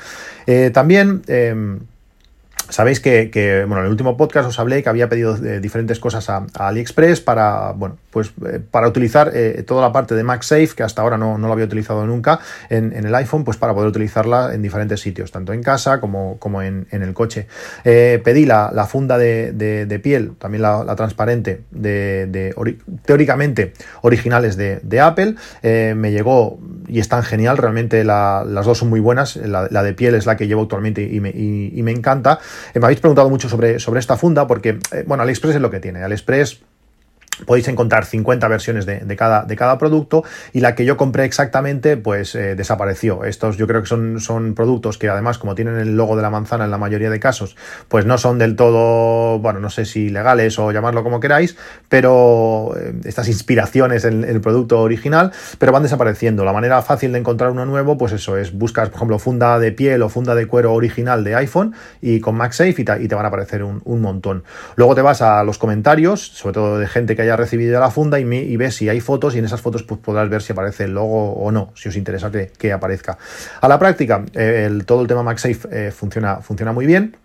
Eh, 0.47 0.71
también 0.73 1.02
También... 1.03 1.23
Em, 1.29 1.92
Sabéis 2.69 3.01
que, 3.01 3.65
bueno, 3.67 3.81
en 3.81 3.87
el 3.87 3.91
último 3.91 4.17
podcast 4.17 4.49
os 4.49 4.59
hablé 4.59 4.83
que 4.83 4.89
había 4.89 5.09
pedido 5.09 5.37
eh, 5.37 5.61
diferentes 5.61 5.99
cosas 5.99 6.29
a, 6.31 6.47
AliExpress 6.55 7.21
para, 7.21 7.73
bueno, 7.73 7.99
pues 8.11 8.33
eh, 8.47 8.61
para 8.71 8.89
utilizar 8.89 9.31
eh, 9.35 9.63
toda 9.67 9.83
la 9.83 9.93
parte 9.93 10.15
de 10.15 10.23
MagSafe, 10.23 10.71
que 10.77 10.83
hasta 10.83 11.03
ahora 11.03 11.19
no, 11.19 11.39
lo 11.39 11.53
había 11.53 11.65
utilizado 11.65 12.07
nunca 12.07 12.41
en, 12.71 12.93
el 12.93 13.15
iPhone, 13.15 13.45
pues 13.45 13.57
para 13.57 13.75
poder 13.75 13.89
utilizarla 13.89 14.55
en 14.55 14.63
diferentes 14.63 15.01
sitios, 15.01 15.33
tanto 15.33 15.53
en 15.53 15.63
casa 15.63 16.01
como, 16.01 16.39
como 16.39 16.63
en, 16.63 16.87
el 16.91 17.15
coche. 17.15 17.47
pedí 17.85 18.47
la, 18.47 18.87
funda 18.89 19.19
de, 19.19 20.01
piel, 20.03 20.33
también 20.39 20.63
la, 20.63 20.95
transparente, 20.97 21.63
de, 21.71 22.55
teóricamente 23.05 23.73
originales 24.03 24.57
de, 24.57 25.01
Apple. 25.01 25.35
me 25.63 26.13
llegó 26.13 26.59
y 26.89 27.01
están 27.01 27.23
genial, 27.23 27.57
realmente 27.57 28.05
las 28.05 28.65
dos 28.65 28.79
son 28.79 28.89
muy 28.89 29.01
buenas. 29.01 29.37
La, 29.37 29.83
de 29.83 29.93
piel 29.95 30.15
es 30.15 30.27
la 30.27 30.37
que 30.37 30.47
llevo 30.47 30.63
actualmente 30.63 31.03
y 31.03 31.21
me, 31.21 31.31
y 31.31 31.83
me 31.83 31.91
encanta. 31.91 32.39
Eh, 32.75 32.79
me 32.79 32.87
habéis 32.87 33.01
preguntado 33.01 33.29
mucho 33.29 33.49
sobre, 33.49 33.79
sobre 33.79 34.01
esta 34.01 34.17
funda 34.17 34.47
porque, 34.47 34.79
eh, 34.93 35.05
bueno, 35.07 35.23
AliExpress 35.23 35.57
es 35.57 35.61
lo 35.61 35.71
que 35.71 35.81
tiene. 35.81 36.03
AliExpress 36.03 36.61
podéis 37.47 37.69
encontrar 37.69 38.05
50 38.05 38.49
versiones 38.49 38.87
de, 38.87 39.17
cada, 39.17 39.45
de 39.45 39.57
cada 39.57 39.79
producto 39.79 40.25
y 40.53 40.61
la 40.61 40.75
que 40.75 40.85
yo 40.85 40.97
compré 40.97 41.25
exactamente 41.25 41.97
pues 41.97 42.35
eh, 42.35 42.55
desapareció. 42.55 43.25
Estos 43.25 43.57
yo 43.57 43.67
creo 43.67 43.83
que 43.83 43.89
son, 43.89 44.21
son 44.21 44.55
productos 44.55 44.99
que 44.99 45.09
además 45.09 45.39
como 45.39 45.55
tienen 45.55 45.79
el 45.79 45.97
logo 45.97 46.17
de 46.17 46.23
la 46.23 46.31
manzana 46.31 46.65
en 46.65 46.71
la 46.71 46.79
mayoría 46.79 47.11
de 47.11 47.21
casos 47.21 47.57
pues 47.89 48.07
no 48.07 48.19
son 48.19 48.39
del 48.39 48.57
todo, 48.57 49.39
bueno, 49.39 49.61
no 49.61 49.71
sé 49.71 49.85
si 49.85 50.09
legales 50.09 50.59
o 50.59 50.73
llamarlo 50.73 51.03
como 51.03 51.21
queráis, 51.21 51.57
pero 51.89 52.75
eh, 52.77 52.95
estas 53.05 53.29
inspiraciones 53.29 54.05
en, 54.05 54.25
el 54.25 54.41
producto 54.41 54.81
original, 54.81 55.33
pero 55.59 55.73
van 55.73 55.83
desapareciendo. 55.83 56.45
La 56.45 56.53
manera 56.53 56.83
fácil 56.83 57.13
de 57.13 57.19
encontrar 57.19 57.51
uno 57.51 57.67
nuevo 57.67 57.97
pues 57.99 58.13
eso 58.13 58.37
es 58.37 58.53
buscas 58.53 58.89
por 58.89 58.97
ejemplo 58.97 59.19
funda 59.19 59.59
de 59.59 59.73
piel 59.73 60.03
o 60.03 60.09
funda 60.09 60.35
de 60.35 60.47
cuero 60.47 60.73
original 60.73 61.25
de 61.25 61.35
iPhone 61.35 61.75
y 62.01 62.21
con 62.21 62.37
MagSafe 62.37 62.83
y 62.83 62.85
te, 62.85 63.03
y 63.03 63.09
te 63.09 63.15
van 63.15 63.25
a 63.25 63.29
aparecer 63.29 63.63
un, 63.63 63.81
un 63.85 64.01
montón. 64.01 64.45
Luego 64.77 64.95
te 64.95 65.03
vas 65.03 65.23
a 65.23 65.45
los 65.45 65.59
comentarios, 65.59 66.27
sobre 66.27 66.55
todo 66.55 66.79
de 66.79 66.87
gente 66.87 67.17
que 67.17 67.23
haya 67.23 67.32
recibido 67.37 67.79
la 67.81 67.91
funda 67.91 68.19
y, 68.21 68.57
ves 68.57 68.75
si 68.77 68.89
hay 68.89 69.01
fotos 69.01 69.35
y 69.35 69.39
en 69.39 69.45
esas 69.45 69.61
fotos 69.61 69.83
pues, 69.83 70.01
podrás 70.01 70.29
ver 70.29 70.43
si 70.43 70.53
aparece 70.53 70.85
el 70.85 70.95
logo 70.95 71.33
o 71.33 71.51
no, 71.51 71.73
si 71.75 71.89
os 71.89 71.97
interesa 71.97 72.31
que, 72.31 72.73
aparezca. 72.73 73.19
A 73.61 73.69
la 73.69 73.79
práctica, 73.79 74.25
eh, 74.35 74.65
el, 74.67 74.85
todo 74.85 75.03
el 75.03 75.09
tema 75.09 75.23
MagSafe 75.23 75.69
eh, 75.71 75.91
funciona, 75.91 76.37
funciona 76.37 76.73
muy 76.73 76.87
bien. 76.87 77.17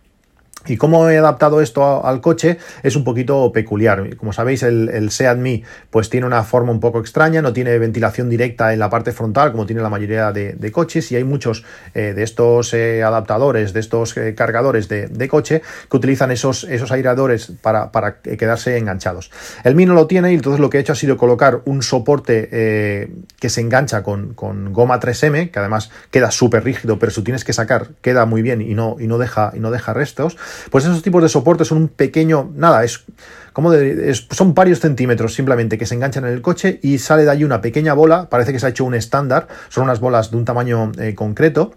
Y 0.67 0.77
cómo 0.77 1.09
he 1.09 1.17
adaptado 1.17 1.61
esto 1.61 2.05
al 2.05 2.21
coche 2.21 2.57
es 2.83 2.95
un 2.95 3.03
poquito 3.03 3.51
peculiar. 3.51 4.15
Como 4.17 4.33
sabéis, 4.33 4.63
el, 4.63 4.89
el 4.89 5.11
Seat 5.11 5.37
Mi 5.37 5.63
pues 5.89 6.09
tiene 6.09 6.25
una 6.25 6.43
forma 6.43 6.71
un 6.71 6.79
poco 6.79 6.99
extraña, 6.99 7.41
no 7.41 7.53
tiene 7.53 7.77
ventilación 7.79 8.29
directa 8.29 8.73
en 8.73 8.79
la 8.79 8.89
parte 8.89 9.11
frontal 9.11 9.51
como 9.51 9.65
tiene 9.65 9.81
la 9.81 9.89
mayoría 9.89 10.31
de, 10.31 10.71
coches 10.71 11.11
y 11.11 11.15
hay 11.15 11.23
muchos 11.23 11.63
eh, 11.93 12.13
de 12.13 12.23
estos 12.23 12.73
eh, 12.73 13.03
adaptadores, 13.03 13.73
de 13.73 13.79
estos 13.79 14.15
eh, 14.17 14.35
cargadores 14.35 14.87
de, 14.87 15.27
coche 15.27 15.61
que 15.89 15.97
utilizan 15.97 16.31
esos, 16.31 16.63
esos 16.63 16.91
aireadores 16.91 17.51
para, 17.61 17.89
quedarse 18.21 18.77
enganchados. 18.77 19.31
El 19.63 19.75
Mi 19.75 19.85
no 19.85 19.93
lo 19.93 20.07
tiene 20.07 20.31
y 20.31 20.35
entonces 20.35 20.59
lo 20.59 20.69
que 20.69 20.77
he 20.77 20.81
hecho 20.81 20.93
ha 20.93 20.95
sido 20.95 21.17
colocar 21.17 21.61
un 21.65 21.81
soporte 21.81 22.47
que 23.39 23.49
se 23.49 23.61
engancha 23.61 24.03
con, 24.03 24.33
con 24.33 24.71
goma 24.71 24.99
3M, 24.99 25.51
que 25.51 25.59
además 25.59 25.91
queda 26.11 26.31
súper 26.31 26.63
rígido, 26.63 26.97
pero 26.99 27.11
si 27.11 27.21
tienes 27.23 27.43
que 27.43 27.53
sacar 27.53 27.89
queda 28.01 28.25
muy 28.25 28.41
bien 28.41 28.61
y 28.61 28.73
no, 28.73 28.95
y 28.99 29.07
no, 29.07 29.17
deja, 29.17 29.51
y 29.53 29.59
no 29.59 29.71
deja 29.71 29.93
restos. 29.93 30.37
Pues 30.69 30.85
esos 30.85 31.01
tipos 31.01 31.21
de 31.21 31.29
soportes 31.29 31.67
son 31.67 31.77
un 31.77 31.87
pequeño, 31.87 32.51
nada, 32.55 32.83
es 32.83 33.05
como 33.53 33.71
de, 33.71 34.13
son 34.13 34.53
varios 34.53 34.79
centímetros 34.79 35.33
simplemente 35.33 35.77
que 35.77 35.85
se 35.85 35.95
enganchan 35.95 36.25
en 36.25 36.33
el 36.33 36.41
coche 36.41 36.79
y 36.83 36.99
sale 36.99 37.23
de 37.23 37.31
ahí 37.31 37.43
una 37.43 37.61
pequeña 37.61 37.93
bola, 37.93 38.29
parece 38.29 38.53
que 38.53 38.59
se 38.59 38.67
ha 38.67 38.69
hecho 38.69 38.85
un 38.85 38.93
estándar, 38.93 39.47
son 39.69 39.85
unas 39.85 39.99
bolas 39.99 40.31
de 40.31 40.37
un 40.37 40.45
tamaño 40.45 40.91
eh, 40.99 41.15
concreto 41.15 41.73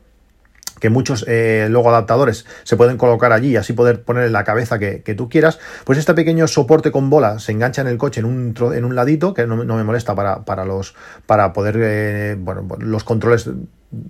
que 0.80 0.90
muchos 0.90 1.24
eh, 1.28 1.68
luego 1.70 1.90
adaptadores 1.90 2.46
se 2.64 2.76
pueden 2.76 2.96
colocar 2.96 3.32
allí 3.32 3.50
y 3.50 3.56
así 3.56 3.72
poder 3.72 4.02
poner 4.02 4.24
en 4.24 4.32
la 4.32 4.44
cabeza 4.44 4.78
que, 4.78 5.14
tú 5.14 5.28
quieras, 5.28 5.60
pues 5.84 5.98
este 5.98 6.14
pequeño 6.14 6.48
soporte 6.48 6.90
con 6.90 7.10
bola 7.10 7.38
se 7.38 7.52
engancha 7.52 7.82
en 7.82 7.88
el 7.88 7.98
coche 7.98 8.20
en 8.20 8.26
un, 8.26 8.54
en 8.74 8.84
un 8.84 8.94
ladito, 8.94 9.34
que 9.34 9.46
no, 9.46 9.56
me 9.56 9.84
molesta 9.84 10.14
para, 10.14 10.44
para, 10.44 10.64
los, 10.64 10.94
para 11.26 11.52
poder, 11.52 11.76
eh, 11.80 12.36
bueno, 12.38 12.66
los 12.78 13.04
controles 13.04 13.48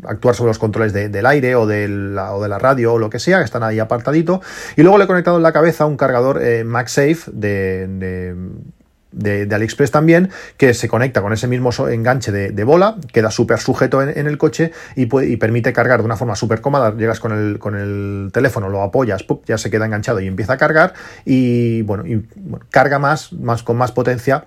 actuar 0.05 0.35
sobre 0.35 0.51
los 0.51 0.59
controles 0.59 0.93
del 0.93 1.27
aire 1.27 1.55
o 1.55 1.67
de, 1.67 1.89
la, 1.89 2.35
o 2.35 2.43
de 2.43 2.49
la 2.49 2.59
radio 2.59 2.95
o 2.95 2.99
lo 2.99 3.11
que 3.11 3.19
sea, 3.19 3.39
que 3.39 3.45
están 3.45 3.63
ahí 3.63 3.79
apartadito. 3.79 4.41
Y 4.77 4.83
luego 4.83 4.99
le 4.99 5.05
he 5.05 5.07
conectado 5.07 5.37
en 5.37 5.43
la 5.43 5.53
cabeza 5.53 5.87
un 5.87 5.97
cargador 5.97 6.43
eh, 6.43 6.65
MagSafe 6.65 7.31
de, 7.33 7.87
de 9.13 9.55
AliExpress 9.55 9.91
también, 9.91 10.31
que 10.57 10.75
se 10.75 10.89
conecta 10.89 11.23
con 11.23 11.33
ese 11.33 11.47
mismo 11.47 11.71
enganche 11.89 12.33
de, 12.33 12.65
bola, 12.65 12.97
queda 13.13 13.31
súper 13.31 13.59
sujeto 13.59 14.03
en, 14.03 14.27
el 14.27 14.39
coche 14.39 14.73
y, 14.97 15.07
puede, 15.07 15.29
y, 15.29 15.37
permite 15.37 15.73
cargar 15.73 16.01
de 16.01 16.07
una 16.07 16.17
forma 16.17 16.37
súper 16.37 16.61
cómoda. 16.61 16.95
Llegas 16.95 17.21
con 17.21 17.33
el, 17.33 17.59
con 17.59 17.77
el 17.77 18.31
teléfono, 18.33 18.69
lo 18.69 18.83
apoyas, 18.83 19.25
ya 19.47 19.59
se 19.59 19.71
queda 19.71 19.87
enganchado 19.87 20.21
y 20.21 20.27
empieza 20.27 20.55
a 20.55 20.57
cargar 20.57 20.95
y 21.25 21.83
bueno, 21.83 22.07
y, 22.07 22.27
carga 22.71 22.99
más, 22.99 23.33
más 23.33 23.63
con 23.63 23.77
más 23.77 23.93
potencia 23.93 24.47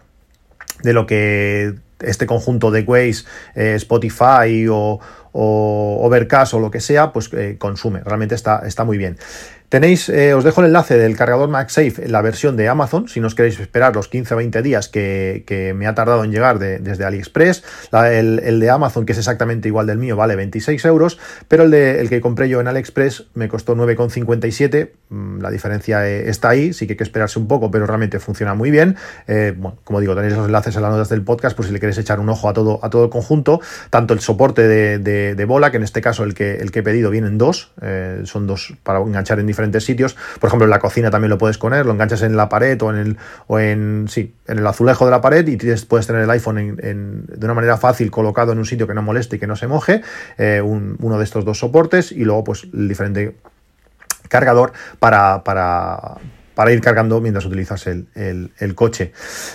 de 0.81 0.93
lo 0.93 1.05
que 1.05 1.75
este 2.03 2.25
conjunto 2.25 2.71
de 2.71 2.81
Waze, 2.81 3.25
eh, 3.55 3.75
Spotify 3.75 4.67
o, 4.69 4.99
Overcast 5.35 6.53
o 6.53 6.59
lo 6.59 6.69
que 6.69 6.79
sea, 6.79 7.11
pues 7.11 7.29
eh, 7.33 7.55
consume. 7.57 8.01
Realmente 8.01 8.35
está, 8.35 8.61
está 8.65 8.83
muy 8.83 8.97
bien. 8.97 9.17
Tenéis, 9.73 10.07
eh, 10.07 10.35
os 10.35 10.43
dejo 10.43 10.61
el 10.61 10.67
enlace 10.67 10.99
del 10.99 11.17
cargador 11.17 11.49
MagSafe 11.49 12.05
en 12.05 12.11
la 12.11 12.21
versión 12.21 12.55
de 12.55 12.69
Amazon, 12.69 13.07
si 13.07 13.19
no 13.19 13.25
os 13.25 13.33
queréis 13.33 13.59
esperar 13.59 13.95
los 13.95 14.07
15 14.07 14.35
o 14.35 14.37
20 14.37 14.61
días 14.61 14.87
que, 14.87 15.73
me 15.75 15.87
ha 15.87 15.95
tardado 15.95 16.23
en 16.23 16.31
llegar 16.31 16.59
desde 16.59 17.03
AliExpress. 17.03 17.63
el, 17.91 18.59
de 18.59 18.69
Amazon, 18.69 19.07
que 19.07 19.13
es 19.13 19.17
exactamente 19.17 19.67
igual 19.67 19.87
del 19.87 19.97
mío, 19.97 20.15
vale 20.15 20.35
26 20.35 20.85
euros, 20.85 21.17
pero 21.47 21.63
el, 21.63 21.71
de, 21.71 22.01
el 22.01 22.09
que 22.09 22.21
compré 22.21 22.49
yo 22.49 22.61
en 22.61 22.67
AliExpress 22.67 23.29
me 23.33 23.47
costó 23.47 23.75
9,57. 23.75 24.91
Mm, 25.09 25.41
la 25.41 25.49
diferencia 25.49 26.07
eh, 26.07 26.29
está 26.29 26.49
ahí, 26.49 26.71
sí 26.71 26.85
que 26.85 26.93
hay 26.93 26.97
que 26.97 27.03
esperarse 27.03 27.39
un 27.39 27.47
poco, 27.47 27.71
pero 27.71 27.87
realmente 27.87 28.19
funciona 28.19 28.53
muy 28.53 28.69
bien. 28.69 28.95
Eh, 29.25 29.55
bueno, 29.57 29.79
como 29.83 30.01
digo, 30.01 30.13
tenéis 30.13 30.35
los 30.35 30.45
enlaces 30.45 30.75
en 30.75 30.83
las 30.83 30.91
notas 30.91 31.09
del 31.09 31.23
podcast 31.23 31.55
por 31.55 31.65
si 31.65 31.71
le 31.71 31.79
queréis 31.79 31.97
echar 31.97 32.19
un 32.19 32.29
ojo 32.29 32.47
a 32.47 32.53
todo, 32.53 32.79
a 32.83 32.91
todo 32.91 33.05
el 33.05 33.09
conjunto, 33.09 33.59
tanto 33.89 34.13
el 34.13 34.19
soporte 34.19 34.67
de, 34.67 35.45
bola, 35.47 35.71
que 35.71 35.77
en 35.77 35.83
este 35.83 35.99
caso 35.99 36.23
el 36.23 36.35
que, 36.35 36.57
el 36.57 36.71
que 36.71 36.79
he 36.79 36.83
pedido 36.83 37.09
vienen 37.09 37.39
dos, 37.39 37.71
son 38.25 38.45
dos 38.45 38.75
para 38.83 38.99
enganchar 38.99 39.39
en 39.39 39.47
diferentes 39.47 39.62
sitios. 39.81 40.15
Por 40.39 40.47
ejemplo, 40.47 40.65
en 40.65 40.71
la 40.71 40.79
cocina 40.79 41.11
también 41.11 41.29
lo 41.29 41.37
puedes 41.37 41.57
poner, 41.57 41.85
lo 41.85 41.93
enganchas 41.93 42.21
en 42.21 42.35
la 42.35 42.49
pared 42.49 42.81
o 42.81 42.91
en 42.91 42.97
el, 42.97 43.17
o 43.47 43.59
en, 43.59 44.05
sí, 44.09 44.35
en 44.47 44.59
el 44.59 44.67
azulejo 44.67 45.05
de 45.05 45.11
la 45.11 45.21
pared 45.21 45.47
y 45.47 45.57
puedes 45.85 46.07
tener 46.07 46.21
el 46.21 46.29
iPhone 46.29 46.75
de 46.75 47.45
una 47.45 47.53
manera 47.53 47.77
fácil 47.77 48.11
colocado 48.11 48.51
en 48.51 48.57
un 48.57 48.65
sitio 48.65 48.87
que 48.87 48.93
no 48.93 49.01
moleste 49.01 49.37
y 49.37 49.39
que 49.39 49.47
no 49.47 49.55
se 49.55 49.67
moje, 49.67 50.01
eh, 50.37 50.61
uno 50.61 51.17
de 51.17 51.23
estos 51.23 51.45
dos 51.45 51.59
soportes 51.59 52.11
y 52.11 52.23
luego 52.23 52.43
pues 52.43 52.67
el 52.73 52.87
diferente 52.87 53.35
cargador 54.29 54.73
para, 54.99 55.43
para, 55.43 56.15
para 56.55 56.71
ir 56.71 56.81
cargando 56.81 57.19
mientras 57.21 57.45
utilizas 57.45 57.87
el, 57.87 58.75
coche. 58.75 59.11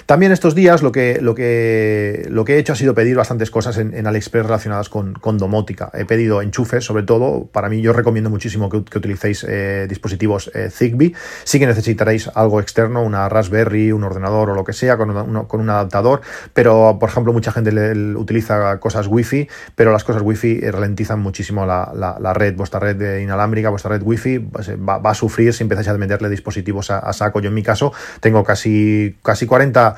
También 0.06 0.32
estos 0.32 0.54
días 0.54 0.82
lo 0.82 0.92
que, 0.92 1.18
lo, 1.20 1.34
que, 1.34 2.26
lo 2.30 2.44
que 2.44 2.54
he 2.54 2.58
hecho 2.58 2.72
ha 2.72 2.76
sido 2.76 2.94
pedir 2.94 3.16
bastantes 3.16 3.50
cosas 3.50 3.78
en, 3.78 4.06
AliExpress 4.06 4.46
relacionadas 4.46 4.88
con, 4.88 5.38
domótica. 5.38 5.90
He 5.94 6.04
pedido 6.04 6.42
enchufes, 6.42 6.84
sobre 6.84 7.02
todo. 7.02 7.46
Para 7.46 7.68
mí 7.68 7.80
yo 7.80 7.92
recomiendo 7.92 8.30
muchísimo 8.30 8.68
que, 8.68 8.76
utilicéis 8.76 9.44
eh, 9.48 9.86
dispositivos 9.88 10.50
eh, 10.54 10.70
Zigbee. 10.70 11.14
Sí 11.44 11.58
que 11.58 11.66
necesitaréis 11.66 12.28
algo 12.34 12.60
externo, 12.60 13.02
una 13.02 13.28
Raspberry, 13.28 13.92
un 13.92 14.04
ordenador 14.04 14.50
o 14.50 14.54
lo 14.54 14.64
que 14.64 14.72
sea, 14.72 14.96
con, 14.96 15.46
con 15.46 15.60
un 15.60 15.70
adaptador. 15.70 16.20
Pero, 16.52 16.98
por 16.98 17.08
ejemplo, 17.08 17.32
mucha 17.32 17.52
gente 17.52 17.70
utiliza 18.16 18.78
cosas 18.80 19.06
Wi-Fi, 19.06 19.48
pero 19.74 19.92
las 19.92 20.04
cosas 20.04 20.22
Wi-Fi 20.22 20.60
eh, 20.62 20.72
ralentizan 20.72 21.20
muchísimo 21.20 21.66
la, 21.66 22.34
red. 22.34 22.56
Vuestra 22.56 22.80
red 22.80 23.20
inalámbrica, 23.20 23.70
vuestra 23.70 23.90
red 23.90 24.02
Wi-Fi 24.02 24.38
pues, 24.38 24.70
va, 24.70 24.98
va 24.98 25.10
a 25.10 25.14
sufrir 25.14 25.52
si 25.52 25.62
empezáis 25.62 25.88
a 25.88 25.98
meterle 25.98 26.28
dispositivos 26.28 26.87
a, 26.90 27.12
saco. 27.12 27.40
Yo 27.40 27.48
en 27.48 27.54
mi 27.54 27.62
caso 27.62 27.92
tengo 28.20 28.44
casi, 28.44 29.16
casi, 29.22 29.46
40, 29.46 29.96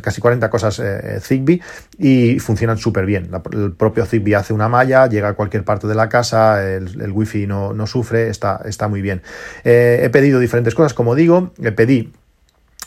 casi 0.00 0.20
40 0.20 0.50
cosas 0.50 0.78
eh, 0.78 1.18
Zigbee 1.20 1.60
y 1.98 2.38
funcionan 2.38 2.78
súper 2.78 3.06
bien. 3.06 3.30
el 3.52 3.72
propio 3.72 4.06
Zigbee 4.06 4.34
hace 4.34 4.52
una 4.52 4.68
malla, 4.68 5.06
llega 5.06 5.28
a 5.28 5.34
cualquier 5.34 5.64
parte 5.64 5.86
de 5.86 5.94
la 5.94 6.08
casa, 6.08 6.62
el, 6.62 7.00
el 7.00 7.12
wifi 7.12 7.46
no, 7.46 7.72
no, 7.72 7.86
sufre, 7.86 8.28
está, 8.28 8.60
está 8.64 8.88
muy 8.88 9.02
bien. 9.02 9.22
Eh, 9.64 10.00
he 10.02 10.10
pedido 10.10 10.40
diferentes 10.40 10.74
cosas, 10.74 10.94
como 10.94 11.14
digo, 11.14 11.52
pedí 11.76 12.12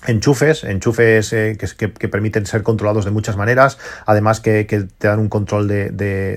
enchufes, 0.07 0.63
enchufes 0.63 1.33
eh, 1.33 1.57
que, 1.57 2.07
permiten 2.07 2.45
ser 2.45 2.63
controlados 2.63 3.05
de 3.05 3.11
muchas 3.11 3.37
maneras, 3.37 3.77
además 4.05 4.39
que, 4.39 4.65
te 4.65 5.07
dan 5.07 5.19
un 5.19 5.29
control 5.29 5.67
de, 5.67 5.89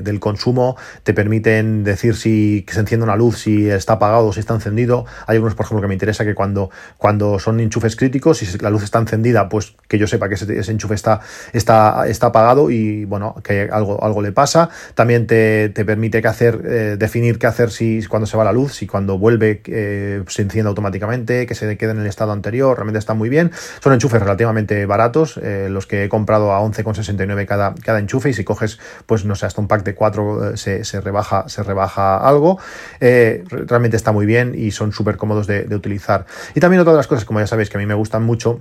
del 0.03 0.21
consumo, 0.21 0.77
te 1.03 1.15
permiten 1.15 1.85
decir 1.85 2.17
si 2.17 2.65
se 2.69 2.81
enciende 2.81 3.05
una 3.05 3.17
luz, 3.17 3.39
si 3.39 3.69
está 3.69 3.95
apagado 3.95 4.29
si 4.33 4.41
está 4.41 4.55
encendido. 4.55 5.07
Hay 5.27 5.37
algunos, 5.37 5.55
por 5.55 5.67
ejemplo, 5.67 5.83
que 5.83 5.89
me 5.89 5.95
interesa 5.95 6.25
que 6.25 6.35
cuando, 6.35 6.71
cuando 6.97 7.39
son 7.39 7.61
enchufes 7.61 7.97
críticos, 7.97 8.39
si 8.39 8.59
la 8.59 8.71
luz 8.71 8.83
está 8.83 8.99
encendida, 8.99 9.49
pues 9.49 9.75
que 9.89 9.99
yo 9.99 10.07
sepa 10.07 10.29
que 10.29 10.35
ese, 10.35 10.73
enchufe 10.73 10.95
está, 10.95 11.21
está, 11.53 12.07
está 12.09 12.29
apagado 12.29 12.71
y 12.71 13.05
bueno, 13.05 13.37
que 13.43 13.69
algo, 13.71 14.03
algo 14.03 14.23
le 14.23 14.33
pasa. 14.33 14.71
También 14.95 15.27
te, 15.27 15.71
permite 15.71 16.21
que 16.21 16.29
hacer, 16.29 16.63
eh, 16.65 16.97
definir 16.99 17.39
qué 17.39 17.47
hacer 17.47 17.71
si 17.71 18.05
cuando 18.07 18.27
se 18.27 18.37
va 18.37 18.45
la 18.45 18.53
luz, 18.53 18.75
si 18.75 18.87
cuando 18.87 19.19
vuelve 19.19 19.63
eh, 19.67 20.23
se 20.27 20.43
enciende 20.43 20.69
automáticamente, 20.69 21.47
que 21.47 21.55
se 21.55 21.77
quede 21.77 21.93
en 21.93 22.01
el 22.01 22.07
estado 22.07 22.33
anterior, 22.33 22.77
realmente 22.77 22.99
está 22.99 23.15
muy 23.15 23.29
bien. 23.29 23.53
Son 23.83 23.93
enchufes 23.93 24.21
relativamente 24.21 24.87
baratos, 24.87 25.39
eh, 25.43 25.69
los 25.71 25.87
que 25.87 26.05
he 26.05 26.09
comprado 26.09 26.53
a 26.53 26.61
11,69 26.61 27.47
cada, 27.47 27.75
cada 27.75 27.99
enchufe 27.99 28.31
y 28.31 28.35
si 28.35 28.45
coges, 28.45 28.79
pues 29.07 29.25
no 29.25 29.35
sé, 29.35 29.47
hasta 29.47 29.61
un 29.61 29.69
pack 29.69 29.85
de 29.85 29.95
4 29.95 30.57
se, 30.57 30.85
se, 30.85 31.01
rebaja, 31.01 31.49
se 31.49 31.63
rebaja 31.63 32.17
algo. 32.17 32.59
realmente 33.01 33.97
está 33.97 34.13
muy 34.13 34.27
bien 34.27 34.55
y 34.55 34.71
son 34.71 34.93
súper 34.93 35.17
cómodos 35.17 35.47
de, 35.47 35.75
utilizar. 35.75 36.27
Y 36.55 36.61
también 36.61 36.81
otra 36.81 36.93
de 36.93 36.99
las 36.99 37.07
cosas, 37.07 37.25
como 37.25 37.41
ya 37.41 37.47
sabéis, 37.47 37.71
que 37.71 37.77
a 37.77 37.81
mí 37.81 37.87
me 37.87 37.95
gustan 37.95 38.23
mucho, 38.23 38.61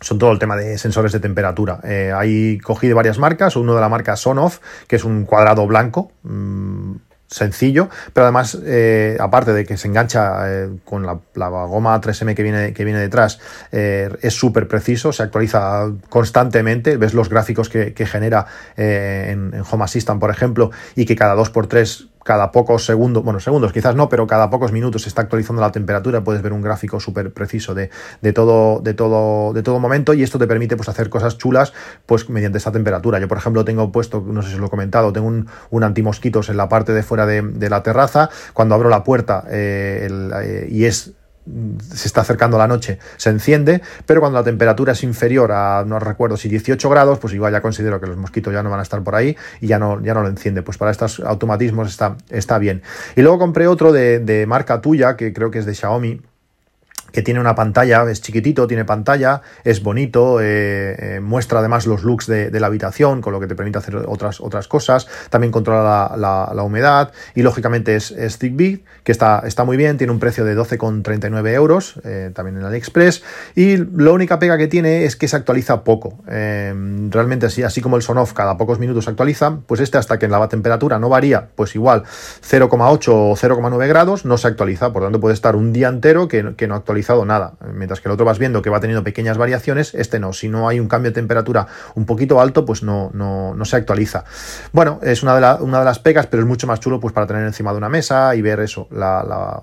son 0.00 0.18
todo 0.18 0.32
el 0.32 0.38
tema 0.38 0.56
de 0.56 0.78
sensores 0.78 1.12
de 1.12 1.20
temperatura. 1.20 1.80
Eh, 1.84 2.12
ahí 2.14 2.58
cogí 2.58 2.88
de 2.88 2.94
varias 2.94 3.18
marcas, 3.18 3.56
uno 3.56 3.74
de 3.74 3.80
la 3.80 3.88
marca 3.88 4.16
Sonoff, 4.16 4.60
que 4.86 4.96
es 4.96 5.04
un 5.04 5.24
cuadrado 5.24 5.66
blanco, 5.66 6.12
mmm, 6.22 6.96
sencillo, 7.30 7.88
pero 8.12 8.26
además, 8.26 8.58
eh, 8.64 9.16
aparte 9.20 9.52
de 9.52 9.64
que 9.64 9.76
se 9.76 9.86
engancha 9.86 10.50
eh, 10.50 10.68
con 10.84 11.06
la, 11.06 11.18
la, 11.34 11.48
goma 11.48 12.00
3M 12.00 12.34
que 12.34 12.42
viene, 12.42 12.72
que 12.72 12.84
viene 12.84 12.98
detrás, 12.98 13.38
eh, 13.70 14.10
es 14.20 14.34
súper 14.34 14.66
preciso, 14.66 15.12
se 15.12 15.22
actualiza 15.22 15.92
constantemente, 16.08 16.96
ves 16.96 17.14
los 17.14 17.28
gráficos 17.28 17.68
que, 17.68 17.94
que 17.94 18.06
genera 18.06 18.46
eh, 18.76 19.28
en, 19.30 19.54
en, 19.54 19.62
Home 19.70 19.84
Assistant, 19.84 20.20
por 20.20 20.30
ejemplo, 20.30 20.72
y 20.96 21.06
que 21.06 21.14
cada 21.14 21.36
2x3 21.36 22.08
cada 22.30 22.52
pocos 22.52 22.84
segundos, 22.86 23.24
bueno, 23.24 23.40
segundos 23.40 23.72
quizás 23.72 23.96
no, 23.96 24.08
pero 24.08 24.24
cada 24.28 24.50
pocos 24.50 24.70
minutos 24.70 25.02
se 25.02 25.08
está 25.08 25.22
actualizando 25.22 25.60
la 25.60 25.72
temperatura, 25.72 26.22
puedes 26.22 26.42
ver 26.42 26.52
un 26.52 26.62
gráfico 26.62 27.00
súper 27.00 27.32
preciso 27.32 27.74
de, 27.74 27.90
de, 28.20 28.32
todo, 28.32 28.78
de, 28.78 28.94
todo, 28.94 29.52
de 29.52 29.64
todo 29.64 29.80
momento 29.80 30.14
y 30.14 30.22
esto 30.22 30.38
te 30.38 30.46
permite 30.46 30.76
pues, 30.76 30.88
hacer 30.88 31.10
cosas 31.10 31.38
chulas 31.38 31.72
pues, 32.06 32.30
mediante 32.30 32.58
esta 32.58 32.70
temperatura. 32.70 33.18
Yo, 33.18 33.26
por 33.26 33.36
ejemplo, 33.36 33.64
tengo 33.64 33.90
puesto, 33.90 34.22
no 34.24 34.42
sé 34.42 34.50
si 34.50 34.54
os 34.54 34.60
lo 34.60 34.68
he 34.68 34.70
comentado, 34.70 35.12
tengo 35.12 35.26
un, 35.26 35.48
un 35.70 35.82
antimosquitos 35.82 36.50
en 36.50 36.56
la 36.56 36.68
parte 36.68 36.92
de 36.92 37.02
fuera 37.02 37.26
de, 37.26 37.68
la 37.68 37.82
terraza, 37.82 38.30
cuando 38.52 38.76
abro 38.76 38.90
la 38.90 39.02
puerta 39.02 39.42
eh, 39.50 40.08
eh, 40.08 40.68
y 40.70 40.84
es 40.84 41.14
se 41.92 42.08
está 42.08 42.22
acercando 42.22 42.58
la 42.58 42.66
noche, 42.66 42.98
se 43.16 43.30
enciende, 43.30 43.82
pero 44.06 44.20
cuando 44.20 44.38
la 44.38 44.44
temperatura 44.44 44.92
es 44.92 45.02
inferior 45.02 45.52
a, 45.52 45.84
no 45.86 45.98
recuerdo 45.98 46.36
si 46.36 46.48
18 46.48 46.88
grados, 46.88 47.18
pues 47.18 47.34
igual 47.34 47.52
ya 47.52 47.60
considero 47.60 48.00
que 48.00 48.06
los 48.06 48.16
mosquitos 48.16 48.52
ya 48.52 48.62
no 48.62 48.70
van 48.70 48.80
a 48.80 48.82
estar 48.82 49.02
por 49.02 49.14
ahí 49.14 49.36
y 49.60 49.66
ya 49.66 49.78
no, 49.78 50.02
ya 50.02 50.14
no 50.14 50.22
lo 50.22 50.28
enciende. 50.28 50.62
Pues 50.62 50.78
para 50.78 50.90
estos 50.90 51.20
automatismos 51.20 51.88
está, 51.88 52.16
está 52.28 52.58
bien. 52.58 52.82
Y 53.16 53.22
luego 53.22 53.38
compré 53.38 53.66
otro 53.66 53.92
de, 53.92 54.20
de 54.20 54.46
marca 54.46 54.80
tuya, 54.80 55.16
que 55.16 55.32
creo 55.32 55.50
que 55.50 55.58
es 55.58 55.66
de 55.66 55.74
Xiaomi, 55.74 56.20
que 57.12 57.22
tiene 57.22 57.40
una 57.40 57.54
pantalla, 57.54 58.08
es 58.10 58.20
chiquitito, 58.20 58.66
tiene 58.66 58.84
pantalla, 58.84 59.42
es 59.64 59.82
bonito, 59.82 60.40
eh, 60.40 60.96
eh, 60.98 61.20
muestra 61.20 61.60
además 61.60 61.86
los 61.86 62.04
looks 62.04 62.26
de, 62.26 62.50
la 62.60 62.66
habitación, 62.66 63.22
con 63.22 63.32
lo 63.32 63.40
que 63.40 63.46
te 63.46 63.54
permite 63.54 63.78
hacer 63.78 63.96
otras, 63.96 64.40
otras 64.40 64.68
cosas, 64.68 65.08
también 65.30 65.50
controla 65.50 66.14
la, 66.16 66.52
la, 66.54 66.62
humedad 66.62 67.12
y 67.34 67.42
lógicamente 67.42 67.96
es, 67.96 68.10
es 68.10 68.38
Zigbee, 68.38 68.84
que 69.02 69.12
está, 69.12 69.42
está 69.46 69.64
muy 69.64 69.76
bien, 69.76 69.96
tiene 69.96 70.12
un 70.12 70.20
precio 70.20 70.44
de 70.44 70.56
12,39 70.56 71.48
euros, 71.54 72.00
eh, 72.04 72.30
también 72.34 72.58
en 72.58 72.64
AliExpress, 72.64 73.22
y 73.54 73.78
la 73.78 74.12
única 74.12 74.38
pega 74.38 74.58
que 74.58 74.68
tiene 74.68 75.04
es 75.04 75.16
que 75.16 75.26
se 75.28 75.36
actualiza 75.36 75.84
poco. 75.84 76.18
Realmente 76.26 77.46
así, 77.46 77.62
así 77.62 77.80
como 77.80 77.96
el 77.96 78.02
Sonoff 78.02 78.32
cada 78.32 78.56
pocos 78.56 78.78
minutos 78.78 79.04
se 79.04 79.10
actualiza, 79.10 79.58
pues 79.66 79.80
este 79.80 79.98
hasta 79.98 80.18
que 80.18 80.26
en 80.26 80.32
la 80.32 80.48
temperatura 80.48 80.98
no 80.98 81.08
varía, 81.08 81.48
pues 81.54 81.74
igual 81.74 82.02
0,8 82.02 83.08
o 83.08 83.36
0,9 83.36 83.88
grados 83.88 84.24
no 84.24 84.38
se 84.38 84.48
actualiza, 84.48 84.92
por 84.92 85.02
lo 85.02 85.06
tanto 85.06 85.20
puede 85.20 85.34
estar 85.34 85.56
un 85.56 85.72
día 85.72 85.88
entero 85.88 86.28
que, 86.28 86.54
que 86.56 86.66
no 86.66 86.74
actualiza 86.74 86.99
nada. 87.24 87.54
Mientras 87.74 88.00
que 88.00 88.08
el 88.08 88.12
otro 88.12 88.24
vas 88.24 88.38
viendo 88.38 88.62
que 88.62 88.70
va 88.70 88.80
teniendo 88.80 89.04
pequeñas 89.04 89.38
variaciones, 89.38 89.94
este 89.94 90.18
no. 90.18 90.32
Si 90.32 90.48
no 90.48 90.68
hay 90.68 90.80
un 90.80 90.88
cambio 90.88 91.10
de 91.10 91.14
temperatura 91.14 91.66
un 91.94 92.06
poquito 92.06 92.40
alto, 92.40 92.64
pues 92.64 92.82
no, 92.82 93.10
no, 93.12 93.54
no 93.54 93.64
se 93.64 93.76
actualiza. 93.76 94.24
Bueno, 94.72 95.00
es 95.02 95.22
una 95.22 95.34
de, 95.34 95.40
la, 95.40 95.56
una 95.56 95.80
de, 95.80 95.84
las 95.84 95.98
pegas, 95.98 96.26
pero 96.26 96.42
es 96.42 96.48
mucho 96.48 96.66
más 96.66 96.80
chulo 96.80 97.00
pues 97.00 97.12
para 97.12 97.26
tener 97.26 97.44
encima 97.44 97.72
de 97.72 97.78
una 97.78 97.88
mesa 97.88 98.34
y 98.34 98.42
ver 98.42 98.60
eso, 98.60 98.88
la, 98.90 99.24
la, 99.24 99.60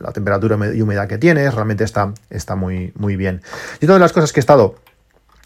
la 0.00 0.12
temperatura 0.12 0.58
y 0.74 0.80
humedad 0.80 1.08
que 1.08 1.18
tienes. 1.18 1.54
Realmente 1.54 1.84
está, 1.84 2.12
está 2.30 2.56
muy, 2.56 2.92
muy 2.96 3.16
bien. 3.16 3.42
Y 3.80 3.86
todas 3.86 4.00
las 4.00 4.12
cosas 4.12 4.32
que 4.32 4.40
he 4.40 4.42
estado 4.42 4.76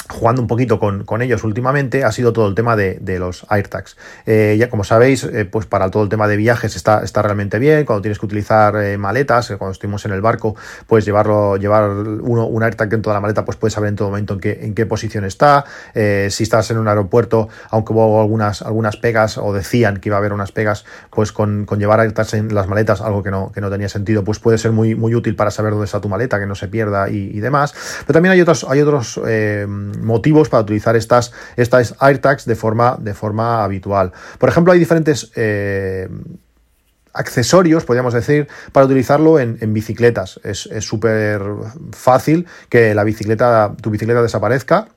jugando 0.08 0.42
un 0.42 0.48
poquito 0.48 0.78
con, 0.78 1.04
con, 1.04 1.22
ellos 1.22 1.44
últimamente 1.44 2.04
ha 2.04 2.12
sido 2.12 2.32
todo 2.32 2.48
el 2.48 2.54
tema 2.54 2.76
de, 2.76 2.98
de 3.00 3.18
los 3.18 3.46
AirTags. 3.48 3.96
Eh, 4.26 4.56
ya 4.58 4.68
como 4.68 4.84
sabéis, 4.84 5.24
eh, 5.24 5.44
pues 5.44 5.66
para 5.66 5.90
todo 5.90 6.02
el 6.02 6.08
tema 6.08 6.26
de 6.28 6.36
viajes 6.36 6.76
está, 6.76 7.02
está 7.02 7.22
realmente 7.22 7.58
bien. 7.58 7.84
Cuando 7.84 8.02
tienes 8.02 8.18
que 8.18 8.26
utilizar 8.26 8.76
eh, 8.76 8.98
maletas, 8.98 9.50
eh, 9.50 9.56
cuando 9.56 9.72
estuvimos 9.72 10.04
en 10.06 10.12
el 10.12 10.20
barco, 10.20 10.56
pues 10.86 11.04
llevarlo, 11.04 11.56
llevar 11.56 11.90
uno, 11.90 12.46
un 12.46 12.62
AirTag 12.62 12.88
dentro 12.88 13.12
de 13.12 13.16
la 13.16 13.20
maleta, 13.20 13.44
pues 13.44 13.56
puedes 13.56 13.74
saber 13.74 13.88
en 13.88 13.96
todo 13.96 14.08
momento 14.08 14.34
en 14.34 14.40
qué, 14.40 14.58
en 14.62 14.74
qué 14.74 14.86
posición 14.86 15.24
está. 15.24 15.64
Si 15.94 16.42
estás 16.42 16.70
en 16.70 16.78
un 16.78 16.88
aeropuerto, 16.88 17.48
aunque 17.70 17.92
hubo 17.92 18.20
algunas, 18.20 18.62
algunas 18.62 18.96
pegas, 18.96 19.38
o 19.38 19.52
decían 19.52 19.98
que 19.98 20.08
iba 20.08 20.16
a 20.16 20.18
haber 20.18 20.32
unas 20.32 20.52
pegas, 20.52 20.84
pues 21.10 21.32
con, 21.32 21.66
con 21.66 21.78
llevar 21.78 22.00
AirTags 22.00 22.34
en 22.34 22.54
las 22.54 22.68
maletas, 22.68 23.00
algo 23.00 23.22
que 23.22 23.30
no, 23.30 23.52
que 23.52 23.60
no 23.60 23.70
tenía 23.70 23.88
sentido, 23.88 24.24
pues 24.24 24.38
puede 24.38 24.58
ser 24.58 24.72
muy, 24.72 24.94
muy 24.94 25.14
útil 25.14 25.36
para 25.36 25.50
saber 25.50 25.72
dónde 25.72 25.86
está 25.86 26.00
tu 26.00 26.08
maleta, 26.08 26.38
que 26.38 26.46
no 26.46 26.54
se 26.54 26.68
pierda 26.68 27.08
y 27.08 27.38
demás. 27.40 27.74
Pero 28.06 28.14
también 28.14 28.32
hay 28.32 28.40
otros, 28.40 28.66
hay 28.68 28.80
otros 28.80 29.20
motivos 30.00 30.48
para 30.48 30.62
utilizar 30.62 30.96
estas, 30.96 31.33
estas 31.57 31.94
AirTags 31.98 32.44
de 32.46 32.55
forma, 32.55 32.96
de 33.00 33.14
forma 33.14 33.64
habitual. 33.64 34.12
Por 34.38 34.48
ejemplo, 34.48 34.72
hay 34.72 34.79
diferentes 34.79 35.33
eh, 35.37 36.09
accesorios, 37.12 37.85
podríamos 37.85 38.14
decir, 38.14 38.48
para 38.72 38.87
utilizarlo 38.87 39.38
en, 39.38 39.59
en 39.61 39.72
bicicletas. 39.72 40.40
Es 40.44 40.68
súper 40.81 41.42
fácil 41.92 42.46
que 42.68 42.94
la 42.94 43.05
bicicleta, 43.05 43.74
tu 43.81 43.90
bicicleta 43.90 44.22
desaparezca 44.22 44.88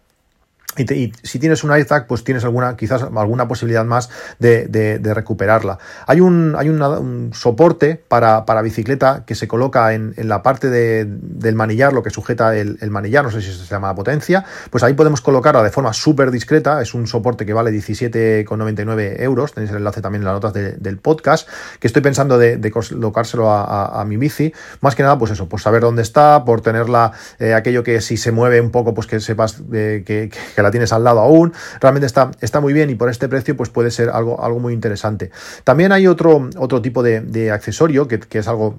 y, 0.77 0.85
te, 0.85 0.95
y, 0.95 1.13
si 1.23 1.39
tienes 1.39 1.63
un 1.63 1.71
AirTag, 1.71 2.07
pues 2.07 2.23
tienes 2.23 2.43
alguna, 2.43 2.75
quizás 2.75 3.03
alguna 3.03 3.47
posibilidad 3.47 3.85
más 3.85 4.09
de, 4.39 4.99
recuperarla. 5.13 5.77
Hay 6.07 6.21
un, 6.21 6.55
hay 6.57 6.69
un 6.69 7.31
soporte 7.33 8.01
para, 8.07 8.45
para, 8.45 8.61
bicicleta 8.61 9.23
que 9.25 9.35
se 9.35 9.47
coloca 9.47 9.93
en, 9.93 10.13
en 10.17 10.27
la 10.29 10.41
parte 10.41 10.69
de, 10.69 11.05
del 11.07 11.55
manillar, 11.55 11.93
lo 11.93 12.03
que 12.03 12.09
sujeta 12.09 12.55
el, 12.55 12.89
manillar, 12.89 13.25
no 13.25 13.31
sé 13.31 13.41
si 13.41 13.51
se 13.51 13.65
llama 13.65 13.93
potencia, 13.95 14.45
pues 14.69 14.83
ahí 14.83 14.93
podemos 14.93 15.21
colocarla 15.21 15.63
de 15.63 15.69
forma 15.69 15.93
súper 15.93 16.31
discreta. 16.31 16.81
Es 16.81 16.93
un 16.93 17.07
soporte 17.07 17.45
que 17.45 17.53
vale 17.53 17.71
17,99 17.71 19.21
euros. 19.21 19.53
Tenéis 19.53 19.71
el 19.71 19.77
enlace 19.77 20.01
también 20.01 20.21
en 20.21 20.25
las 20.25 20.35
notas 20.35 20.53
de, 20.53 20.73
del 20.73 20.97
podcast, 20.97 21.47
que 21.79 21.87
estoy 21.87 22.01
pensando 22.01 22.37
de, 22.37 22.71
colocárselo 22.71 23.51
a, 23.51 24.03
mi 24.05 24.17
bici. 24.17 24.53
Más 24.81 24.95
que 24.95 25.03
nada, 25.03 25.17
pues 25.17 25.31
eso, 25.31 25.47
por 25.47 25.61
saber 25.61 25.81
dónde 25.81 26.01
está, 26.01 26.43
por 26.45 26.61
tenerla, 26.61 27.13
eh, 27.39 27.53
aquello 27.53 27.83
que 27.83 28.01
si 28.01 28.17
se 28.17 28.31
mueve 28.31 28.59
un 28.59 28.71
poco, 28.71 28.93
pues 28.93 29.07
que 29.07 29.19
sepas 29.19 29.61
eh, 29.71 30.03
que 30.05 30.29
la 30.63 30.71
tienes 30.71 30.91
al 30.93 31.03
lado 31.03 31.19
aún, 31.19 31.53
realmente 31.79 32.07
está, 32.07 32.31
está 32.41 32.61
muy 32.61 32.73
bien 32.73 32.89
y 32.89 32.95
por 32.95 33.09
este 33.09 33.29
precio 33.29 33.55
pues 33.55 33.69
puede 33.69 33.91
ser 33.91 34.09
algo, 34.09 34.43
algo 34.43 34.59
muy 34.59 34.73
interesante. 34.73 35.29
También 35.63 35.91
hay 35.91 36.07
otro, 36.07 36.49
otro 36.57 36.81
tipo 36.81 37.03
de, 37.03 37.51
accesorio 37.51 38.07
que, 38.07 38.19
que 38.19 38.39
es 38.39 38.47
algo 38.47 38.77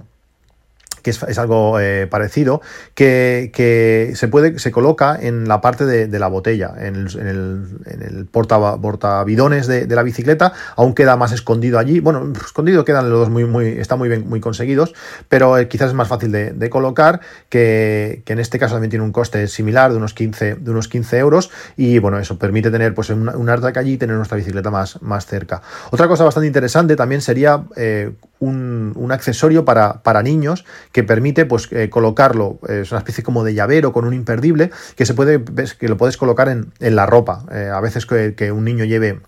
que 1.04 1.10
es, 1.10 1.38
algo 1.38 1.78
eh, 1.78 2.08
parecido, 2.08 2.62
que, 2.94 3.52
que, 3.54 4.12
se 4.16 4.26
puede, 4.26 4.58
se 4.58 4.72
coloca 4.72 5.16
en 5.20 5.46
la 5.46 5.60
parte 5.60 5.84
de, 5.84 6.08
de 6.08 6.18
la 6.18 6.28
botella, 6.28 6.74
en 6.78 6.96
el, 6.96 7.20
en 7.20 7.26
el, 7.28 8.02
el 8.02 8.26
porta, 8.26 8.76
portabidones 8.78 9.66
de, 9.66 9.86
de, 9.86 9.94
la 9.94 10.02
bicicleta, 10.02 10.54
aún 10.76 10.94
queda 10.94 11.16
más 11.16 11.32
escondido 11.32 11.78
allí. 11.78 12.00
Bueno, 12.00 12.32
escondido 12.34 12.84
quedan 12.84 13.10
los 13.10 13.20
dos 13.20 13.30
muy, 13.30 13.44
muy, 13.44 13.68
están 13.68 13.98
muy 13.98 14.08
bien, 14.08 14.28
muy 14.28 14.40
conseguidos, 14.40 14.94
pero 15.28 15.58
eh, 15.58 15.68
quizás 15.68 15.88
es 15.88 15.94
más 15.94 16.08
fácil 16.08 16.32
de, 16.32 16.52
de 16.52 16.70
colocar, 16.70 17.20
que, 17.50 18.22
que, 18.24 18.32
en 18.32 18.38
este 18.38 18.58
caso 18.58 18.74
también 18.74 18.90
tiene 18.90 19.04
un 19.04 19.12
coste 19.12 19.46
similar 19.46 19.92
de 19.92 19.98
unos 19.98 20.14
15, 20.14 20.56
de 20.56 20.70
unos 20.70 20.88
15 20.88 21.18
euros, 21.18 21.50
y 21.76 21.98
bueno, 21.98 22.18
eso 22.18 22.38
permite 22.38 22.70
tener 22.70 22.94
pues 22.94 23.10
un, 23.10 23.28
un 23.28 23.48
allí 23.50 23.92
y 23.92 23.96
tener 23.98 24.16
nuestra 24.16 24.36
bicicleta 24.36 24.70
más, 24.70 25.00
más 25.02 25.26
cerca. 25.26 25.60
Otra 25.90 26.08
cosa 26.08 26.24
bastante 26.24 26.46
interesante 26.46 26.96
también 26.96 27.20
sería 27.20 27.64
eh, 27.76 28.12
un, 28.40 28.92
un, 28.96 29.12
accesorio 29.12 29.64
para, 29.64 30.02
para 30.02 30.22
niños 30.22 30.64
que 30.94 31.02
permite 31.02 31.44
pues 31.44 31.68
eh, 31.72 31.90
colocarlo, 31.90 32.60
eh, 32.68 32.82
es 32.82 32.92
una 32.92 33.00
especie 33.00 33.24
como 33.24 33.42
de 33.42 33.52
llavero 33.52 33.92
con 33.92 34.04
un 34.04 34.14
imperdible 34.14 34.70
que 34.94 35.04
se 35.04 35.12
puede, 35.12 35.42
que 35.76 35.88
lo 35.88 35.96
puedes 35.96 36.16
colocar 36.16 36.48
en, 36.48 36.72
en 36.78 36.94
la 36.94 37.04
ropa. 37.04 37.44
Eh, 37.50 37.68
a 37.68 37.80
veces 37.80 38.06
que, 38.06 38.52
un 38.52 38.64
niño 38.64 38.84
lleve 38.84 39.18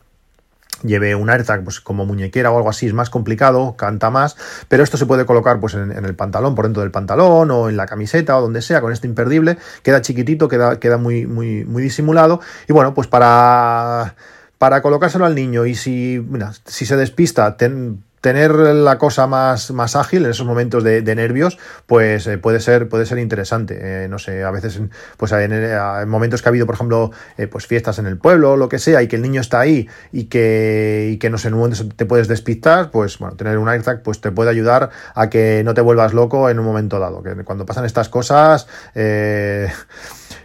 lleve 0.84 1.16
un 1.16 1.28
AirTag 1.28 1.64
pues 1.64 1.80
como 1.80 2.06
muñequera 2.06 2.52
o 2.52 2.56
algo 2.56 2.70
así 2.70 2.86
es 2.86 2.92
más 2.92 3.10
complicado, 3.10 3.74
canta 3.76 4.10
más, 4.10 4.36
pero 4.68 4.84
esto 4.84 4.96
se 4.96 5.06
puede 5.06 5.26
colocar 5.26 5.58
pues 5.58 5.74
en, 5.74 5.90
el 5.90 6.14
pantalón, 6.14 6.54
por 6.54 6.66
dentro 6.66 6.82
del 6.82 6.92
pantalón 6.92 7.50
o 7.50 7.68
en 7.68 7.76
la 7.76 7.86
camiseta 7.86 8.38
o 8.38 8.42
donde 8.42 8.62
sea 8.62 8.80
con 8.80 8.92
este 8.92 9.08
imperdible, 9.08 9.58
queda 9.82 10.02
chiquitito, 10.02 10.46
queda, 10.46 10.78
queda 10.78 10.98
muy, 10.98 11.26
muy, 11.26 11.64
muy 11.64 11.82
disimulado 11.82 12.40
y 12.68 12.72
bueno, 12.74 12.94
pues 12.94 13.08
para 13.08 14.14
para 14.58 14.82
colocárselo 14.82 15.26
al 15.26 15.34
niño 15.34 15.66
y 15.66 15.74
si, 15.74 16.24
si 16.64 16.86
se 16.86 16.96
despista, 16.96 17.56
ten, 17.56 18.04
tener 18.26 18.56
la 18.56 18.98
cosa 18.98 19.28
más, 19.28 19.70
más 19.70 19.94
ágil 19.94 20.24
en 20.24 20.32
esos 20.32 20.44
momentos 20.44 20.82
de, 20.82 21.14
nervios, 21.14 21.58
pues 21.86 22.26
eh, 22.26 22.38
puede 22.38 22.58
ser, 22.58 22.88
puede 22.88 23.06
ser 23.06 23.18
interesante. 23.18 23.78
Eh, 23.80 24.08
no 24.08 24.18
sé, 24.18 24.42
a 24.42 24.50
veces, 24.50 24.80
pues 25.16 25.30
en, 25.30 25.52
en, 25.52 26.08
momentos 26.08 26.42
que 26.42 26.48
ha 26.48 26.50
habido, 26.50 26.66
por 26.66 26.74
ejemplo, 26.74 27.12
eh, 27.38 27.46
pues 27.46 27.68
fiestas 27.68 28.00
en 28.00 28.06
el 28.06 28.18
pueblo 28.18 28.54
o 28.54 28.56
lo 28.56 28.68
que 28.68 28.80
sea, 28.80 29.00
y 29.00 29.06
que 29.06 29.14
el 29.14 29.22
niño 29.22 29.40
está 29.40 29.60
ahí 29.60 29.88
y 30.10 30.24
que, 30.24 31.10
y 31.12 31.18
que 31.18 31.30
no 31.30 31.38
sé, 31.38 31.50
en 31.50 31.72
te 31.94 32.04
puedes 32.04 32.26
despistar, 32.26 32.90
pues 32.90 33.16
bueno, 33.20 33.36
tener 33.36 33.58
un 33.58 33.68
AirTag 33.68 34.02
pues 34.02 34.20
te 34.20 34.32
puede 34.32 34.50
ayudar 34.50 34.90
a 35.14 35.30
que 35.30 35.62
no 35.64 35.74
te 35.74 35.80
vuelvas 35.80 36.12
loco 36.12 36.50
en 36.50 36.58
un 36.58 36.64
momento 36.64 36.98
dado. 36.98 37.22
Que 37.22 37.32
cuando 37.44 37.64
pasan 37.64 37.84
estas 37.84 38.08
cosas, 38.08 38.66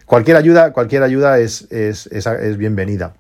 cualquier 0.06 0.38
ayuda, 0.38 0.72
cualquier 0.72 1.02
ayuda 1.02 1.40
es, 1.40 1.66
es, 1.72 2.06
es 2.12 2.58
bienvenida. 2.58 3.16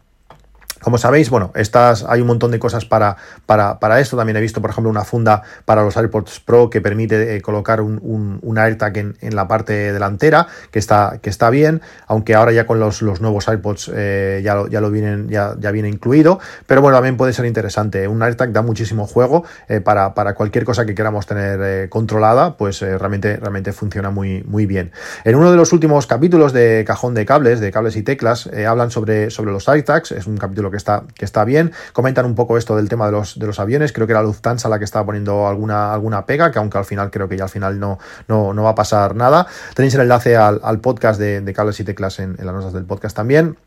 Como 0.82 0.98
sabéis, 0.98 1.30
bueno, 1.30 1.52
estas, 1.56 2.04
hay 2.08 2.22
un 2.22 2.28
montón 2.28 2.50
de 2.52 2.58
cosas 2.58 2.86
para, 2.86 3.16
para, 3.46 3.80
para, 3.80 4.00
esto. 4.00 4.18
También 4.18 4.38
he 4.38 4.42
visto, 4.42 4.62
por 4.62 4.72
ejemplo, 4.72 4.90
una 4.90 5.04
funda 5.04 5.44
para 5.66 5.84
los 5.84 5.96
AirPods 5.96 6.40
Pro 6.40 6.70
que 6.70 6.82
permite 6.82 7.36
eh, 7.36 7.42
colocar 7.42 7.82
un, 7.82 8.40
un, 8.42 8.58
AirTag 8.58 8.98
en, 8.98 9.36
la 9.36 9.48
parte 9.48 9.94
delantera, 9.94 10.48
que 10.72 10.80
está, 10.80 11.20
que 11.22 11.30
está 11.30 11.50
bien, 11.50 11.82
aunque 12.08 12.34
ahora 12.34 12.52
ya 12.52 12.66
con 12.66 12.80
los, 12.80 13.02
los 13.02 13.22
nuevos 13.22 13.48
AirPods 13.48 13.92
eh, 13.94 14.42
ya, 14.44 14.56
lo, 14.56 14.68
ya 14.68 14.82
lo 14.82 14.90
vienen, 14.90 15.30
ya, 15.30 15.56
ya 15.60 15.72
viene 15.72 15.88
incluido. 15.88 16.40
Pero 16.66 16.82
bueno, 16.82 16.98
también 16.98 17.16
puede 17.16 17.34
ser 17.34 17.46
interesante. 17.46 18.08
Un 18.08 18.24
AirTag 18.24 18.52
da 18.52 18.64
muchísimo 18.64 19.06
juego 19.06 19.44
eh, 19.68 19.82
para, 19.82 20.16
para, 20.16 20.34
cualquier 20.34 20.66
cosa 20.66 20.86
que 20.86 20.96
queramos 20.96 21.28
tener 21.28 21.90
controlada, 21.90 22.58
pues 22.58 22.82
realmente, 22.82 23.38
realmente 23.38 23.72
funciona 23.72 24.10
muy, 24.10 24.44
muy 24.44 24.66
bien. 24.66 24.92
En 25.26 25.36
uno 25.36 25.52
de 25.52 25.58
los 25.58 25.74
últimos 25.74 26.08
capítulos 26.08 26.54
de 26.54 26.84
Cajón 26.88 27.14
de 27.14 27.26
Cables, 27.26 27.60
de 27.60 27.72
Cables 27.72 27.96
y 27.96 28.04
Teclas, 28.04 28.50
hablan 28.68 28.90
sobre, 28.90 29.30
sobre 29.30 29.52
los 29.52 29.70
AirTags. 29.70 30.12
Es 30.14 30.26
un 30.26 30.38
capítulo 30.38 30.71
que 30.72 30.78
está, 30.78 31.04
que 31.14 31.26
está 31.26 31.44
bien. 31.46 31.72
Comentan 31.94 32.26
un 32.26 32.36
poco 32.36 32.58
esto 32.58 32.76
del 32.76 32.90
tema 32.90 33.06
de 33.06 33.12
los, 33.12 33.38
de 33.38 33.46
los 33.46 33.60
aviones. 33.60 33.94
Creo 33.94 34.08
que 34.08 34.14
era 34.14 34.24
Lufthansa 34.24 34.70
la 34.70 34.80
que 34.80 34.86
estaba 34.86 35.06
poniendo 35.06 35.48
alguna, 35.48 35.94
alguna 35.94 36.26
pega, 36.26 36.52
que 36.52 36.60
aunque 36.60 36.78
al 36.78 36.86
final 36.86 37.12
creo 37.12 37.28
que 37.28 37.38
ya 37.38 37.44
al 37.44 37.50
final 37.50 37.80
no, 37.80 38.00
no, 38.28 38.54
no 38.54 38.64
va 38.64 38.72
a 38.72 38.76
pasar 38.76 39.16
nada. 39.16 39.48
Tenéis 39.76 39.94
el 39.96 40.02
enlace 40.02 40.36
al, 40.36 40.60
al 40.64 40.80
podcast 40.80 41.20
de, 41.20 41.42
de, 41.42 41.54
cables 41.54 41.80
y 41.80 41.84
teclas 41.84 42.20
en, 42.20 42.36
en 42.40 42.46
las 42.46 42.56
notas 42.56 42.74
del 42.74 42.86
podcast 42.86 43.16
también 43.16 43.58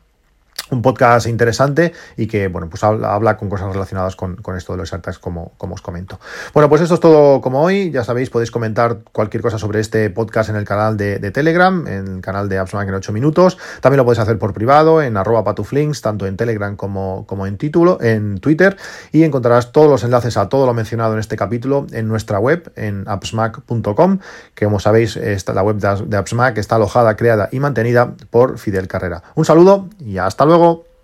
un 0.71 0.81
podcast 0.81 1.27
interesante 1.27 1.93
y 2.17 2.27
que, 2.27 2.47
bueno, 2.47 2.69
pues 2.69 2.83
habla, 2.83 3.37
con 3.37 3.49
cosas 3.49 3.71
relacionadas 3.71 4.15
con, 4.15 4.35
con, 4.37 4.57
esto 4.57 4.73
de 4.73 4.79
los 4.79 4.91
AirTags, 4.91 5.19
como, 5.19 5.53
como 5.57 5.75
os 5.75 5.81
comento. 5.81 6.19
Bueno, 6.53 6.69
pues 6.69 6.81
esto 6.81 6.95
es 6.95 6.99
todo 6.99 7.39
como 7.41 7.61
hoy. 7.61 7.91
Ya 7.91 8.03
sabéis, 8.03 8.29
podéis 8.29 8.49
comentar 8.49 8.99
cualquier 9.11 9.43
cosa 9.43 9.59
sobre 9.59 9.79
este 9.79 10.09
podcast 10.09 10.49
en 10.49 10.55
el 10.55 10.65
canal 10.65 10.97
de, 10.97 11.19
Telegram, 11.31 11.85
en 11.87 12.15
el 12.15 12.21
canal 12.21 12.49
de 12.49 12.57
AppsMac 12.57 12.87
en 12.87 12.95
8 12.95 13.11
minutos. 13.11 13.57
También 13.81 13.97
lo 13.97 14.05
podéis 14.05 14.19
hacer 14.19 14.39
por 14.39 14.53
privado, 14.53 15.01
en 15.01 15.17
arroba 15.17 15.43
patuflinks, 15.43 16.01
tanto 16.01 16.25
en 16.25 16.35
Telegram 16.35 16.75
como, 16.75 17.25
como 17.27 17.45
en 17.45 17.57
título, 17.57 18.01
en 18.01 18.39
Twitter. 18.39 18.77
Y 19.11 19.23
encontrarás 19.23 19.71
todos 19.71 19.89
los 19.89 20.03
enlaces 20.03 20.37
a 20.37 20.49
todo 20.49 20.65
lo 20.65 20.73
mencionado 20.73 21.13
en 21.13 21.19
este 21.19 21.35
capítulo 21.35 21.85
en 21.91 22.07
nuestra 22.07 22.39
web, 22.39 22.71
en 22.75 23.07
appsmac.com, 23.07 24.19
que 24.55 24.65
como 24.65 24.79
sabéis, 24.79 25.15
esta, 25.15 25.53
la 25.53 25.61
web 25.61 25.77
de, 25.77 26.05
de 26.07 26.17
AppsMac 26.17 26.57
está 26.57 26.75
alojada, 26.75 27.15
creada 27.15 27.49
y 27.51 27.59
mantenida 27.59 28.15
por 28.31 28.57
Fidel 28.57 28.87
Carrera. 28.87 29.21
Un 29.35 29.45
saludo 29.45 29.89
y 29.99 30.17
hasta 30.17 30.43
luego. 30.45 30.54
euros. 30.55 30.94